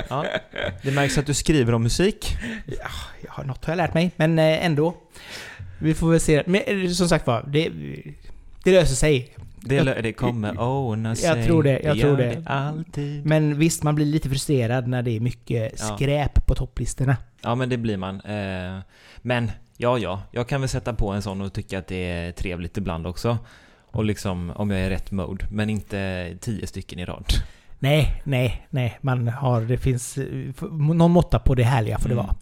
[0.08, 0.24] Ja,
[0.82, 2.36] det märks att du skriver om musik.
[2.66, 2.88] Ja,
[3.24, 4.94] jag har något har jag lärt mig, men ändå.
[5.78, 6.42] Vi får väl se.
[6.46, 7.70] Men som sagt var, det,
[8.64, 9.34] det löser sig.
[9.68, 11.44] Det, lö- det kommer ordna sig.
[11.44, 12.42] tror det, jag tror gör det.
[12.46, 13.26] alltid.
[13.26, 15.96] Men visst, man blir lite frustrerad när det är mycket Ja.
[15.96, 17.16] skräp på topplistorna.
[17.42, 18.20] Ja, men det blir man.
[18.20, 18.80] Eh,
[19.22, 20.22] Men, ja, ja.
[20.30, 23.38] Jag kan väl sätta på en sån och tycka att det är trevligt ibland också.
[23.86, 25.46] Och liksom, om jag är i rätt mode.
[25.50, 27.24] Men inte tio stycken i rad.
[27.78, 28.98] Nej, nej, nej.
[29.00, 32.26] Man har, det finns eh, någon måtta på det härliga får det Mm.
[32.26, 32.36] vara.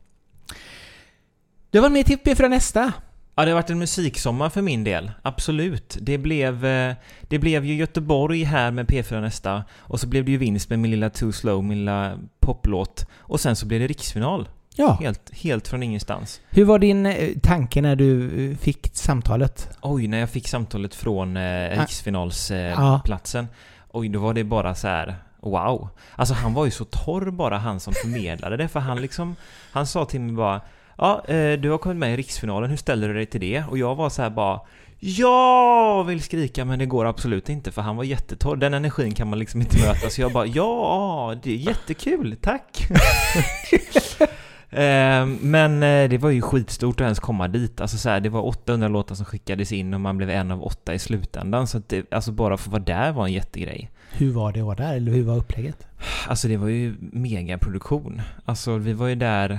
[1.70, 2.92] Du har varit med till P4 Nästa.
[3.34, 5.10] Ja, det har varit en musiksommar för min del.
[5.22, 5.96] Absolut.
[6.00, 9.64] Det blev, eh, det blev ju Göteborg här med P4 nästa.
[9.78, 13.06] Och så blev det ju vinst med min lilla Too Slow, min lilla poplåt.
[13.18, 14.48] Och sen så blev det riksfinal.
[14.76, 14.98] Ja.
[15.00, 16.40] Helt, helt från ingenstans.
[16.50, 19.78] Hur var din eh, tanke när du eh, fick samtalet?
[19.80, 23.46] Oj, när jag fick samtalet från eh, riksfinalsplatsen.
[23.90, 25.16] Oj, då var det bara så här.
[25.40, 25.88] Wow!
[26.16, 29.36] Alltså han var ju så torr bara han som förmedlade det för han liksom
[29.72, 30.60] Han sa till mig bara
[30.98, 33.64] Ja, eh, du har kommit med i riksfinalen, hur ställer du dig till det?
[33.68, 34.60] Och jag var så här bara
[34.98, 39.28] Jag vill skrika men det går absolut inte för han var jättetorr, den energin kan
[39.30, 42.88] man liksom inte möta så jag bara Ja, det är jättekul, tack!
[44.74, 47.80] Eh, Men eh, det var ju skitstort att ens komma dit.
[47.80, 50.62] Alltså så här, det var 800 låtar som skickades in och man blev en av
[50.64, 51.66] åtta i slutändan.
[51.66, 53.90] Så att det, alltså bara för att vara där var en jättegrej.
[54.12, 54.94] Hur var det att vara där?
[54.96, 55.86] Eller hur var upplägget?
[56.28, 58.22] Alltså det var ju megaproduktion.
[58.44, 59.58] Alltså vi var ju där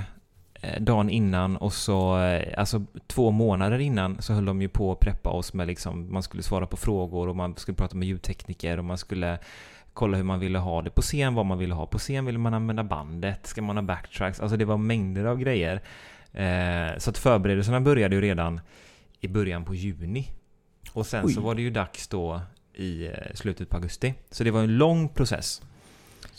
[0.79, 4.99] dagen innan och så, eh, alltså två månader innan så höll de ju på att
[4.99, 8.77] preppa oss med liksom, man skulle svara på frågor och man skulle prata med ljudtekniker
[8.77, 9.39] och man skulle
[9.93, 12.39] kolla hur man ville ha det på scen, vad man ville ha på scen, ville
[12.39, 15.81] man använda bandet, ska man ha backtracks, alltså det var mängder av grejer.
[16.33, 18.61] Eh, så att förberedelserna började ju redan
[19.19, 20.29] i början på juni.
[20.93, 21.33] Och sen Oj.
[21.33, 22.41] så var det ju dags då
[22.73, 24.13] i eh, slutet på augusti.
[24.31, 25.61] Så det var en lång process.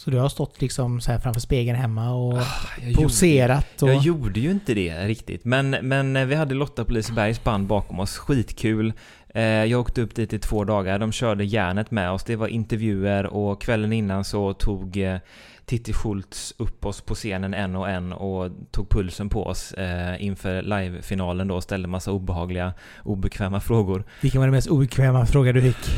[0.04, 2.38] Så du har stått liksom så här framför spegeln hemma och
[2.80, 3.88] Jag gjorde- poserat och...
[3.88, 7.66] Jag gjorde ju inte det riktigt, men, men eh, vi hade Lotta på Lisebergs band
[7.66, 8.92] bakom oss, skitkul.
[9.34, 12.48] Eh, Jag åkte upp dit i två dagar, de körde järnet med oss, det var
[12.48, 15.18] intervjuer och kvällen innan så tog eh,
[15.66, 20.24] Titti Schultz upp oss på scenen en och en och tog pulsen på oss eh,
[20.24, 22.72] inför livefinalen då och ställde massa obehagliga,
[23.04, 24.04] obekväma frågor.
[24.20, 25.90] Vilken var den mest obekväma fråga du fick?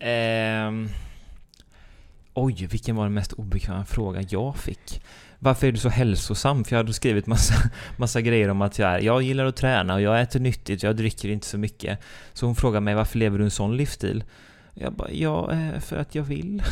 [0.00, 0.88] Ehm,
[2.34, 5.02] oj, vilken var den mest obekväma fråga jag fick?
[5.38, 6.64] Varför är du så hälsosam?
[6.64, 7.54] För jag hade skrivit massa,
[7.96, 10.96] massa grejer om att jag, är, jag gillar att träna och jag äter nyttigt, jag
[10.96, 11.98] dricker inte så mycket.
[12.32, 14.24] Så hon frågade mig varför lever du en sån livsstil?
[14.82, 16.62] Jag bara, ja, eh, för att jag vill.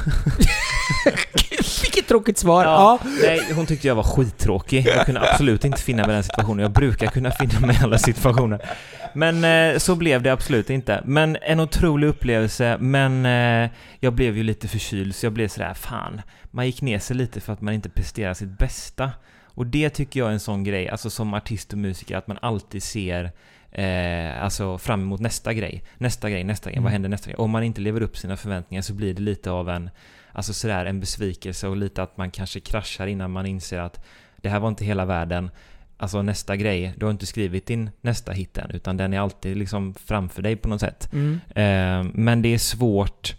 [1.82, 2.64] Vilket tråkigt svar!
[2.64, 2.98] Ja.
[3.02, 3.10] Ja.
[3.22, 4.86] Nej, hon tyckte jag var skittråkig.
[4.86, 6.62] Jag kunde absolut inte finna mig i den situationen.
[6.62, 8.68] Jag brukar kunna finna mig i alla situationer.
[9.14, 11.02] Men eh, så blev det absolut inte.
[11.04, 15.74] Men en otrolig upplevelse, men eh, jag blev ju lite förkyld så jag blev sådär,
[15.74, 16.20] fan.
[16.50, 19.10] Man gick ner sig lite för att man inte presterar sitt bästa.
[19.44, 22.38] Och det tycker jag är en sån grej, alltså som artist och musiker, att man
[22.42, 23.32] alltid ser
[23.72, 26.84] Eh, alltså fram emot nästa grej, nästa grej, nästa grej, Mm.
[26.84, 27.36] vad händer nästa grej?
[27.36, 29.90] Om man inte lever upp sina förväntningar så blir det lite av en,
[30.32, 34.04] alltså sådär en besvikelse och lite att man kanske kraschar innan man inser att
[34.36, 35.50] det här var inte hela världen.
[35.96, 39.56] Alltså nästa grej, du har inte skrivit din nästa hit än, utan den är alltid
[39.56, 41.12] liksom framför dig på något sätt.
[41.12, 41.40] Mm.
[41.48, 43.34] Eh, men det är svårt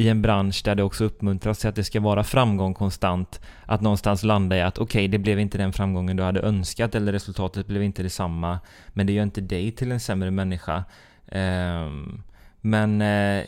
[0.00, 3.80] i en bransch där det också uppmuntras till att det ska vara framgång konstant, att
[3.80, 7.66] någonstans landa i att okej, det blev inte den framgången du hade önskat eller resultatet
[7.66, 10.84] blev inte detsamma, men det gör inte dig till en sämre människa.
[11.28, 12.22] Ehm,
[12.60, 13.44] men eh,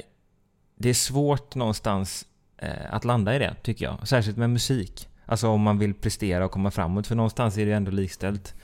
[0.76, 2.26] det är svårt någonstans
[2.58, 4.08] eh, att landa i det, tycker jag.
[4.08, 5.08] Särskilt med musik.
[5.26, 8.54] Alltså om man vill prestera och komma framåt, för någonstans är det ju ändå likställt.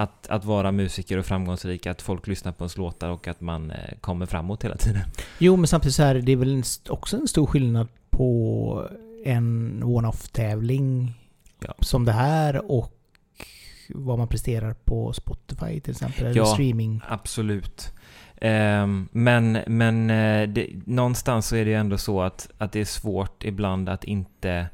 [0.00, 3.70] Att, att vara musiker och framgångsrik, att folk lyssnar på ens låtar och att man
[3.70, 5.02] eh, kommer framåt hela tiden.
[5.38, 8.88] Jo, men samtidigt så här, det är väl en, också en stor skillnad på
[9.24, 11.14] en one-off-tävling
[11.60, 11.74] Ja.
[11.80, 12.92] som det här och
[13.88, 16.44] vad man presterar på Spotify till exempel, eller Ja.
[16.46, 17.00] streaming.
[17.08, 17.92] Absolut.
[18.40, 22.80] Ehm, men men eh, det, någonstans så är det ju ändå så att, att det
[22.80, 24.66] är svårt ibland att inte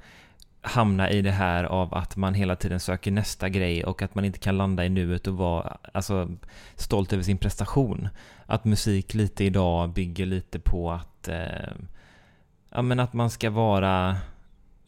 [0.64, 4.24] hamna i det här av att man hela tiden söker nästa grej och att man
[4.24, 6.28] inte kan landa i nuet och vara alltså,
[6.76, 8.08] stolt över sin prestation.
[8.46, 11.72] Att musik lite idag bygger lite på att eh,
[12.70, 14.16] ja, men att man ska vara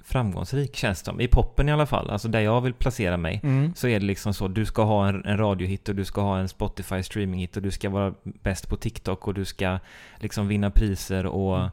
[0.05, 1.21] framgångsrik känns det som.
[1.21, 3.75] I poppen i alla fall, alltså där jag vill placera mig Mm.
[3.75, 6.39] så är det liksom så, du ska ha en, en radiohit och du ska ha
[6.39, 9.79] en Spotify streaminghit och du ska vara bäst på TikTok och du ska
[10.17, 11.71] liksom vinna priser och Mm.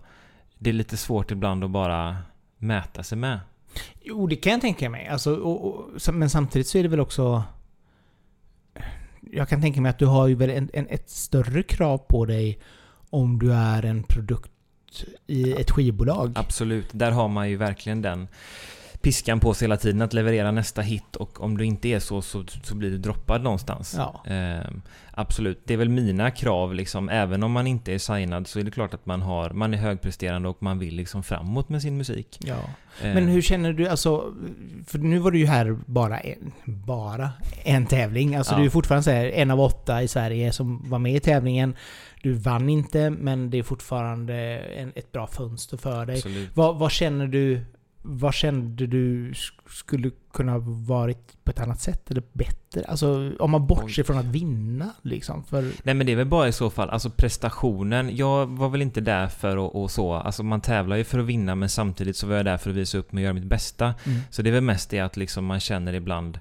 [0.58, 2.18] det är lite svårt ibland att bara
[2.58, 3.39] mäta sig med.
[4.02, 5.08] Jo, det kan jag tänka mig.
[5.08, 7.44] Alltså, och, och, men samtidigt så är det väl också...
[9.32, 12.26] Jag kan tänka mig att du har ju väl en, en, ett större krav på
[12.26, 12.60] dig
[13.10, 14.52] om du är en produkt
[15.28, 16.32] i ett skivbolag.
[16.36, 18.28] Absolut, där har man ju verkligen den
[19.04, 22.22] piskan på sig hela tiden att leverera nästa hit och om du inte är så
[22.22, 23.96] så, så blir du droppad någonstans.
[23.98, 24.24] Ja.
[24.28, 28.60] Ehm, absolut, det är väl mina krav liksom, även om man inte är signad så
[28.60, 31.82] är det klart att man har, man är högpresterande och man vill liksom framåt med
[31.82, 32.38] sin musik.
[32.46, 32.56] ja.
[33.02, 34.34] Ehm, Men hur känner du, alltså...
[34.88, 37.30] För nu var du ju här bara en, bara
[37.63, 38.36] en tävling.
[38.36, 38.60] Alltså Ja.
[38.60, 41.76] du är fortfarande så här, en av åtta i Sverige som var med i tävlingen.
[42.22, 46.24] Du vann inte, men det är fortfarande en, ett bra fönster för dig.
[46.54, 47.62] Vad, vad känner du
[48.06, 52.86] vad kände du sk- skulle kunna varit på ett annat sätt eller bättre?
[52.88, 55.44] Alltså om man bortser från att vinna liksom.
[55.44, 58.82] För, Nej men det är väl bara i så fall, alltså prestationen, jag var väl
[58.82, 62.18] inte där för att och så, alltså man tävlar ju för att vinna men samtidigt
[62.18, 63.86] så var jag där för att visa upp mig och göra mitt bästa.
[64.06, 64.20] mm.
[64.30, 66.39] Så det är väl mest det att liksom man känner ibland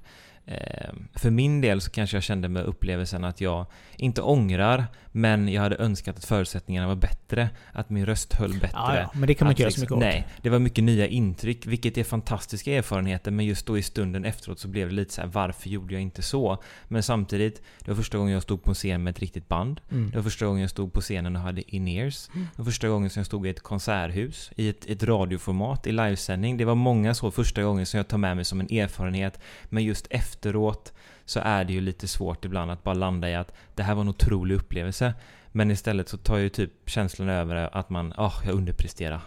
[1.14, 5.62] För min del så kanske jag kände med upplevelsen att jag inte ångrar Men jag
[5.62, 9.34] hade önskat att förutsättningarna var bättre Att min röst höll bättre ja, ja, men det
[9.34, 10.14] kan man inte göra så liksom- mycket åt.
[10.14, 14.24] Nej, det var mycket nya intryck, vilket är fantastiska erfarenheter, men just då i stunden
[14.24, 16.62] efteråt så blev det lite så här: varför gjorde jag inte så?
[16.88, 19.80] Men samtidigt, det var första gången jag stod på en scen med ett riktigt band.
[19.90, 20.10] Mm.
[20.10, 22.28] Det var första gången jag stod på scenen och hade in-ears.
[22.34, 22.46] Mm.
[22.56, 25.92] Det var första gången som jag stod i ett konserthus, i ett, ett radioformat, i
[25.92, 26.56] livesändning.
[26.56, 29.40] Det var många så första gången som jag tar med mig som en erfarenhet.
[29.64, 30.92] Men just efteråt
[31.24, 34.02] så är det ju lite svårt ibland att bara landa i att det här var
[34.02, 35.14] en otrolig upplevelse.
[35.52, 39.20] Men istället så tar ju typ känslan över att man, ah, jag underpresterar.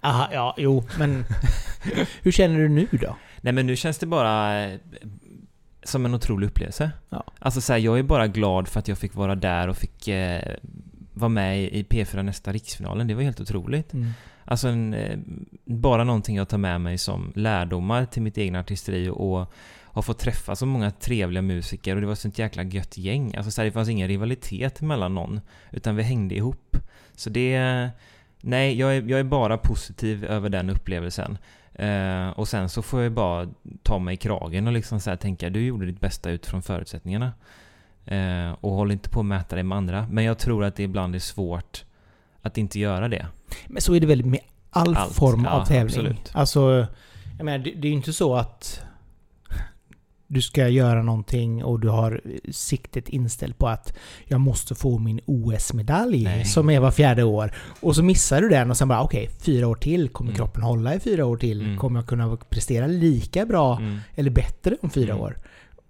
[0.00, 1.24] Aha, ja, jo, men
[2.22, 3.16] hur känner du nu då?
[3.40, 4.78] Nej men nu känns det bara eh,
[5.82, 6.90] som en otrolig upplevelse.
[7.10, 7.24] Ja.
[7.38, 10.08] Alltså så här, jag är bara glad för att jag fick vara där och fick
[10.08, 10.56] eh,
[11.12, 13.06] vara med i P4 nästa riksfinalen.
[13.06, 13.92] Det var helt otroligt.
[13.92, 14.10] Mm.
[14.44, 15.18] Alltså en, eh,
[15.64, 19.52] bara någonting jag tar med mig som lärdomar till mitt egna artisteri och
[19.92, 23.34] har fått träffa så många trevliga musiker och det var sånt jäkla gött gäng.
[23.36, 25.40] Alltså så här, det fanns ingen rivalitet mellan någon.
[25.70, 26.76] Utan vi hängde ihop.
[27.14, 27.88] Så det...
[28.44, 31.38] Nej, jag är, jag är bara positiv över den upplevelsen.
[31.74, 33.48] Eh, och sen så får jag bara
[33.82, 37.32] ta mig i kragen och liksom så här tänka du gjorde ditt bästa utifrån förutsättningarna.
[38.06, 40.06] Eh, och håll inte på att mäta dig med andra.
[40.10, 41.84] Men jag tror att det ibland är svårt
[42.42, 43.26] att inte göra det.
[43.66, 45.86] Men så är det väl med all Allt, form ja, av tävling.
[45.86, 46.30] absolut.
[46.34, 46.86] Alltså,
[47.38, 48.84] jag menar, det, det är ju inte så att
[50.32, 55.20] du ska göra någonting och du har siktet inställt på att jag måste få min
[55.26, 57.52] OS-medalj som är var fjärde år.
[57.80, 60.08] Och så missar du den och sen bara okej, fyra år till.
[60.08, 60.36] Kommer Mm.
[60.36, 61.60] kroppen hålla i fyra år till?
[61.60, 61.78] Mm.
[61.78, 63.98] Kommer jag kunna prestera lika bra Mm.
[64.14, 65.24] eller bättre om fyra Mm.
[65.24, 65.38] år?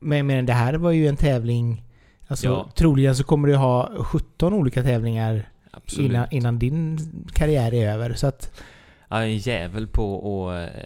[0.00, 1.82] Men, men det här var ju en tävling
[2.28, 2.70] Alltså Ja.
[2.74, 6.10] troligen så kommer du ha 17 olika tävlingar Absolut.
[6.10, 6.98] innan, innan din
[7.32, 8.14] karriär är över.
[8.14, 8.50] Så att
[9.12, 10.76] Jag är en jävel på att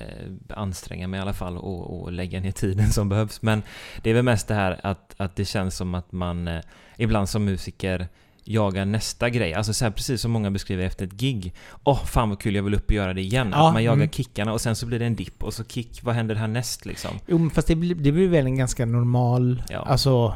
[0.51, 3.43] eh, anstränga mig i alla fall och, och lägga ner tiden som behövs.
[3.43, 3.63] Men
[4.03, 6.61] det är väl mest det här att, att det känns som att man eh,
[6.97, 8.09] ibland som musiker
[8.45, 9.55] jagar nästa grej.
[9.55, 11.55] Alltså så här, precis som många beskriver efter ett gig.
[11.85, 13.49] Åh, fan vad kul, jag vill upp och göra det igen.
[13.53, 14.11] Ja, att man jagar mm.
[14.11, 17.11] kickarna och sen så blir det en dipp och så kick, vad händer härnäst liksom?
[17.27, 19.63] Jo, men fast det blir, det blir väl en ganska normal...
[19.69, 19.79] Ja.
[19.79, 20.35] Alltså...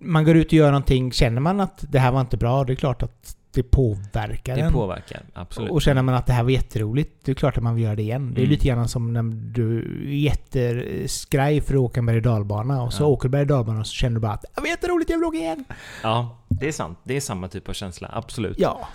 [0.00, 2.72] Man går ut och gör någonting, känner man att det här var inte bra, det
[2.72, 4.72] är klart att det påverkar Det en.
[4.72, 5.70] påverkar, absolut.
[5.70, 7.96] Och känner man att det här var jätteroligt, det är klart att man vill göra
[7.96, 8.34] det igen.
[8.34, 8.50] Det är Mm.
[8.50, 12.92] lite grann som när du är jätteskraj för att åka en berg och dalbana och
[12.92, 13.06] så Ja.
[13.06, 15.18] åker du berg och dalbana och så känner du bara att det var jätteroligt, jag
[15.18, 15.64] vill åka igen.
[16.02, 16.98] Ja, det är sant.
[17.04, 18.56] Det är samma typ av känsla, absolut.
[18.58, 18.88] Ja.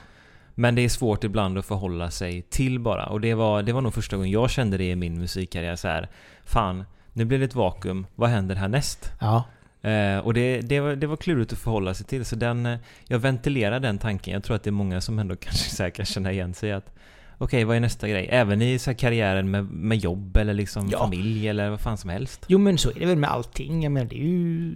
[0.55, 3.05] Men det är svårt ibland att förhålla sig till bara.
[3.05, 5.87] Och det var, det var nog första gången jag kände det i min musikkarriär så
[5.87, 6.09] här.
[6.45, 8.07] Fan, nu blir det ett vakuum.
[8.15, 9.11] Vad händer härnäst?
[9.21, 9.43] Ja.
[9.83, 12.25] Eh, och det, det, var, det var klurigt att förhålla sig till.
[12.25, 14.33] Så den, eh, jag ventilerar den tanken.
[14.33, 16.71] Jag tror att det är många som ändå kanske så här kan känna igen sig
[16.71, 16.93] att
[17.37, 18.27] Okej, vad är nästa grej?
[18.31, 20.99] Även i så karriären med, med jobb eller liksom Ja.
[20.99, 22.45] familj eller vad fan som helst.
[22.47, 23.83] Jo men så är det väl med allting.
[23.83, 24.73] Jag menar det är ju,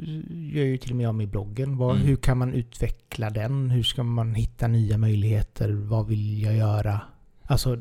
[0.54, 1.78] gör ju till och med jag med i bloggen.
[1.78, 2.08] Vad, Mm.
[2.08, 3.70] Hur kan man utveckla den?
[3.70, 5.72] Hur ska man hitta nya möjligheter?
[5.72, 7.02] Vad vill jag göra?
[7.44, 7.78] Alltså,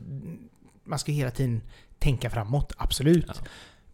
[0.84, 1.60] man ska hela tiden
[1.98, 3.24] tänka framåt, absolut.
[3.28, 3.34] Ja.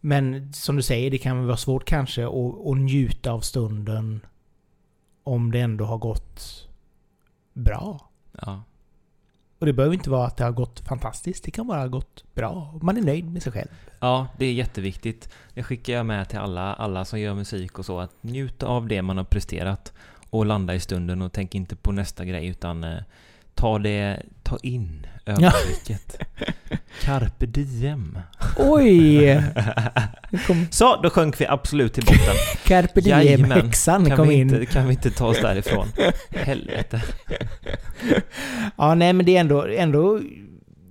[0.05, 4.25] Men som du säger, det kan vara svårt kanske att, att njuta av stunden
[5.23, 6.67] om det ändå har gått
[7.53, 8.09] bra.
[8.41, 8.63] Ja.
[9.59, 11.43] Och det behöver inte vara att det har gått fantastiskt.
[11.43, 12.79] Det kan bara ha gått bra.
[12.81, 13.69] Man är nöjd med sig själv.
[13.99, 15.29] Ja, det är jätteviktigt.
[15.53, 17.99] Det skickar jag med till alla, alla som gör musik och så.
[17.99, 19.93] Att njuta av det man har presterat.
[20.29, 22.99] Och landa i stunden och tänk inte på nästa grej utan eh,
[23.55, 26.17] ta det, ta in ögonblicket.
[27.03, 28.17] Carpe diem.
[28.57, 29.25] Oj!
[30.47, 32.35] Kom Så, då sjönk vi absolut till botten.
[32.67, 33.01] Carpe.
[33.01, 34.41] Diem-häxan Kan kom vi, in.
[34.41, 35.87] inte, kan vi inte ta oss därifrån?
[36.29, 37.01] Helvete.
[38.77, 40.19] Ja, nej men det är ändå, ändå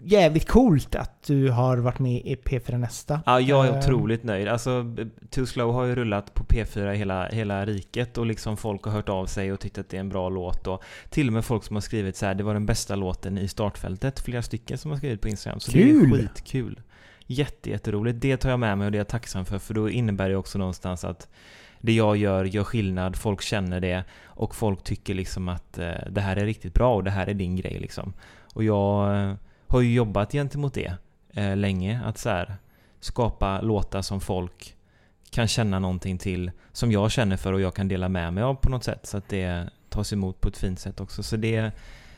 [0.04, 3.20] jävligt coolt att du har varit med i P4 Nästa.
[3.26, 4.48] Ja, jag är Eh, otroligt nöjd.
[4.48, 4.96] Alltså,
[5.30, 8.92] Too Slow har ju rullat på P4 i hela, hela riket och liksom folk har
[8.92, 11.44] hört av sig och tyckt att det är en bra låt och till och med
[11.44, 14.20] folk som har skrivit så här, det var den bästa låten i startfältet.
[14.20, 15.60] Flera stycken som har skrivit på Instagram.
[15.60, 16.12] Så det Kul!
[16.12, 16.80] är skitkul.
[17.26, 18.20] Jätte, jätteroligt.
[18.20, 20.36] Det tar jag med mig och det är jag tacksam för, för då innebär det
[20.36, 21.28] också någonstans att
[21.80, 26.20] det jag gör gör skillnad, folk känner det och folk tycker liksom att eh, det
[26.20, 28.12] här är riktigt bra och det här är din grej liksom.
[28.54, 29.34] Och jag eh,
[29.72, 30.94] har ju jobbat gentemot det
[31.34, 32.56] eh, länge, att så här,
[33.00, 34.76] skapa låtar som folk
[35.30, 38.54] kan känna någonting till, som jag känner för och jag kan dela med mig av
[38.54, 41.22] på något sätt så att det tas emot på ett fint sätt också.
[41.22, 41.72] Så det,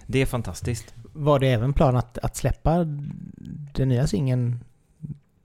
[0.07, 0.95] det är fantastiskt.
[1.13, 2.85] Var det även plan att, att släppa
[3.75, 4.65] den nya singeln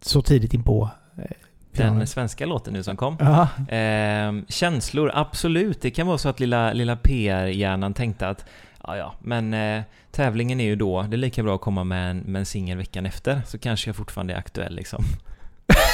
[0.02, 1.24] så tidigt in på eh,
[1.72, 3.18] Den svenska låten nu som kom.
[3.70, 5.82] Ehm, känslor, absolut.
[5.82, 8.46] Det kan vara så att lilla, lilla PR-hjärnan tänkte att
[8.90, 12.12] ja, ja, men eh, tävlingen är ju då, det är lika bra att komma med
[12.12, 15.04] en, med en singel veckan efter, så kanske jag fortfarande är aktuell liksom.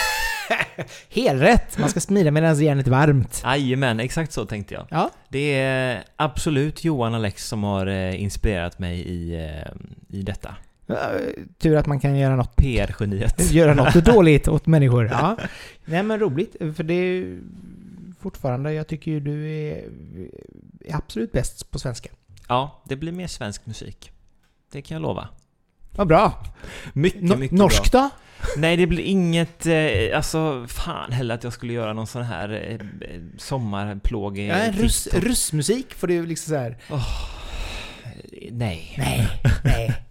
[1.10, 1.78] helt rätt!
[1.78, 3.42] Man ska smida medan järnet är varmt.
[3.46, 4.88] Jajamän, exakt så tänkte jag.
[4.90, 10.56] Ja, Det är absolut Johan Alex som har eh, inspirerat mig i, eh, i detta.
[11.58, 13.52] tur att man kan göra något PR-geniet.
[13.52, 15.06] göra något dåligt åt människor.
[15.12, 15.38] Ja.
[15.86, 17.40] Nej men roligt, för det är
[18.20, 19.84] fortfarande, jag tycker ju du är,
[20.86, 22.10] är absolut bäst på svenska.
[22.48, 24.12] Ja, det blir mer svensk musik.
[24.72, 25.28] Det kan jag lova.
[25.92, 26.44] Vad bra!
[26.94, 28.02] Mycket, No- mycket norsk bra.
[28.02, 28.10] då?
[28.58, 32.50] Nej, det blir inget, eh, alltså fan heller att jag skulle göra någon sån här
[32.72, 32.80] eh,
[33.38, 36.78] sommarplåg i Ja, russ, russmusik får du liksom så här.
[38.52, 38.96] Nej.
[38.98, 39.28] Nej,
[39.64, 40.02] nej.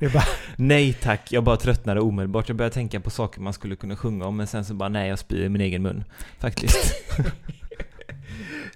[0.00, 0.24] Är bara,
[0.56, 2.48] Nej tack, jag bara tröttnade omedelbart.
[2.48, 5.08] Jag började tänka på saker man skulle kunna sjunga om, men sen så bara nej,
[5.08, 6.04] jag spyr i min egen mun.
[6.38, 6.94] Faktiskt.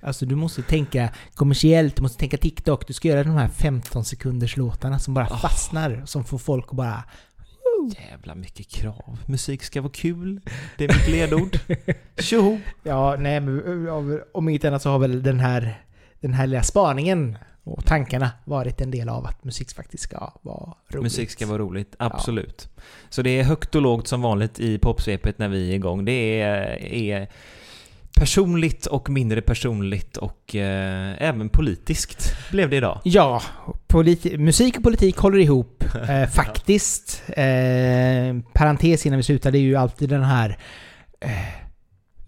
[0.03, 2.87] alltså du måste tänka kommersiellt, du måste tänka TikTok.
[2.87, 5.41] Du ska göra de här 15 sekunders låtarna som bara Oh.
[5.41, 6.03] fastnar.
[6.05, 7.05] Som får folk att bara...
[8.11, 9.19] Jävla mycket krav.
[9.27, 10.41] Musik ska vara kul.
[10.79, 11.59] Det är mitt ledord.
[12.19, 12.59] Tjoho!
[12.83, 15.81] Ja, nej men av- om inget annat så har väl den här,
[16.21, 20.75] den här lilla spaningen och tankarna varit en del av att musik faktiskt ska vara
[20.89, 21.03] roligt.
[21.03, 22.69] Musik ska vara roligt, absolut.
[23.09, 26.05] Så det är högt och lågt som vanligt i popsvepet när vi är igång.
[26.05, 27.29] Det är, är
[28.17, 33.01] personligt och mindre personligt och eh, även politiskt blev det idag.
[33.05, 33.43] Ja,
[34.39, 37.23] musik och politik håller ihop eh, faktiskt.
[37.29, 40.59] Eh, parentes innan vi slutar, det är ju alltid den här
[41.21, 41.31] eh,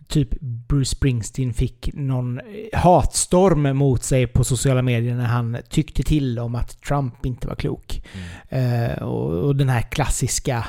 [0.09, 2.41] Typ Bruce Springsteen fick någon
[2.73, 7.55] hatstorm mot sig på sociala medier när han tyckte till om att Trump inte var
[7.55, 8.03] klok.
[8.49, 10.67] Eh, och, och den här klassiska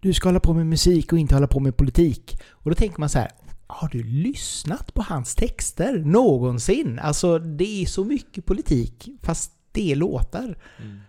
[0.00, 2.38] Du ska hålla på med musik och inte hålla på med politik.
[2.50, 3.28] Och då tänker man så här
[3.70, 6.98] Har du lyssnat på hans texter någonsin?
[6.98, 10.58] Alltså det är så mycket politik fast det är låtar.
[10.78, 11.00] Mm.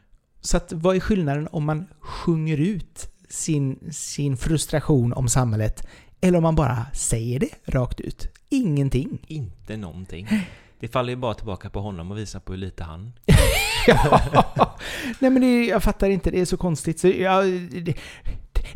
[0.42, 5.88] Så att vad är skillnaden om man sjunger ut sin, sin frustration om samhället
[6.22, 8.28] eller om man bara säger det rakt ut?
[8.50, 9.26] Ingenting.
[9.28, 10.28] Inte någonting.
[10.80, 13.14] Det faller ju bara tillbaka på honom och visar på hur lite han...
[13.88, 14.78] Ja.
[15.20, 17.00] Nej men det, jag fattar inte, det är så konstigt.
[17.00, 17.98] Så jag, det,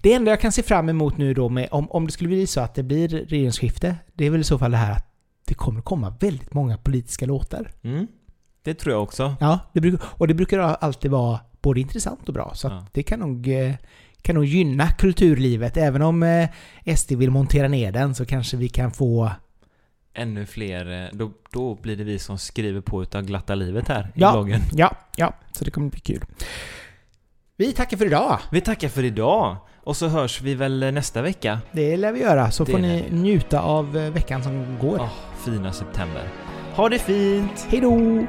[0.01, 2.47] det enda jag kan se fram emot nu då med, om, om det skulle bli
[2.47, 5.05] så att det blir regeringsskifte, det är väl i så fall det här att
[5.47, 7.71] det kommer komma väldigt många politiska låtar.
[7.83, 8.07] Mm.
[8.63, 9.35] Det tror jag också.
[9.39, 12.51] Ja, det brukar, och det brukar alltid vara både intressant och bra.
[12.55, 12.85] Så Ja.
[12.91, 13.73] det kan nog, eh,
[14.21, 15.77] kan nog gynna kulturlivet.
[15.77, 16.49] Även om eh,
[16.97, 19.31] SD vill montera ner den så kanske vi kan få...
[20.13, 24.03] Ännu fler, eh, då, då blir det vi som skriver på utav glatta livet här
[24.15, 24.31] i Ja.
[24.31, 24.61] bloggen.
[24.73, 26.23] Ja, ja, så det kommer bli kul.
[27.63, 28.39] Vi tackar för idag.
[28.51, 29.55] Vi tackar för idag!
[29.83, 31.59] Och så hörs vi väl nästa vecka.
[31.71, 34.97] Det lär vi göra, så Det får ni njuta av eh, veckan som går.
[34.99, 35.09] Åh,
[35.45, 36.23] fina september.
[36.75, 37.67] Ha det fint!
[37.69, 38.25] Hej då!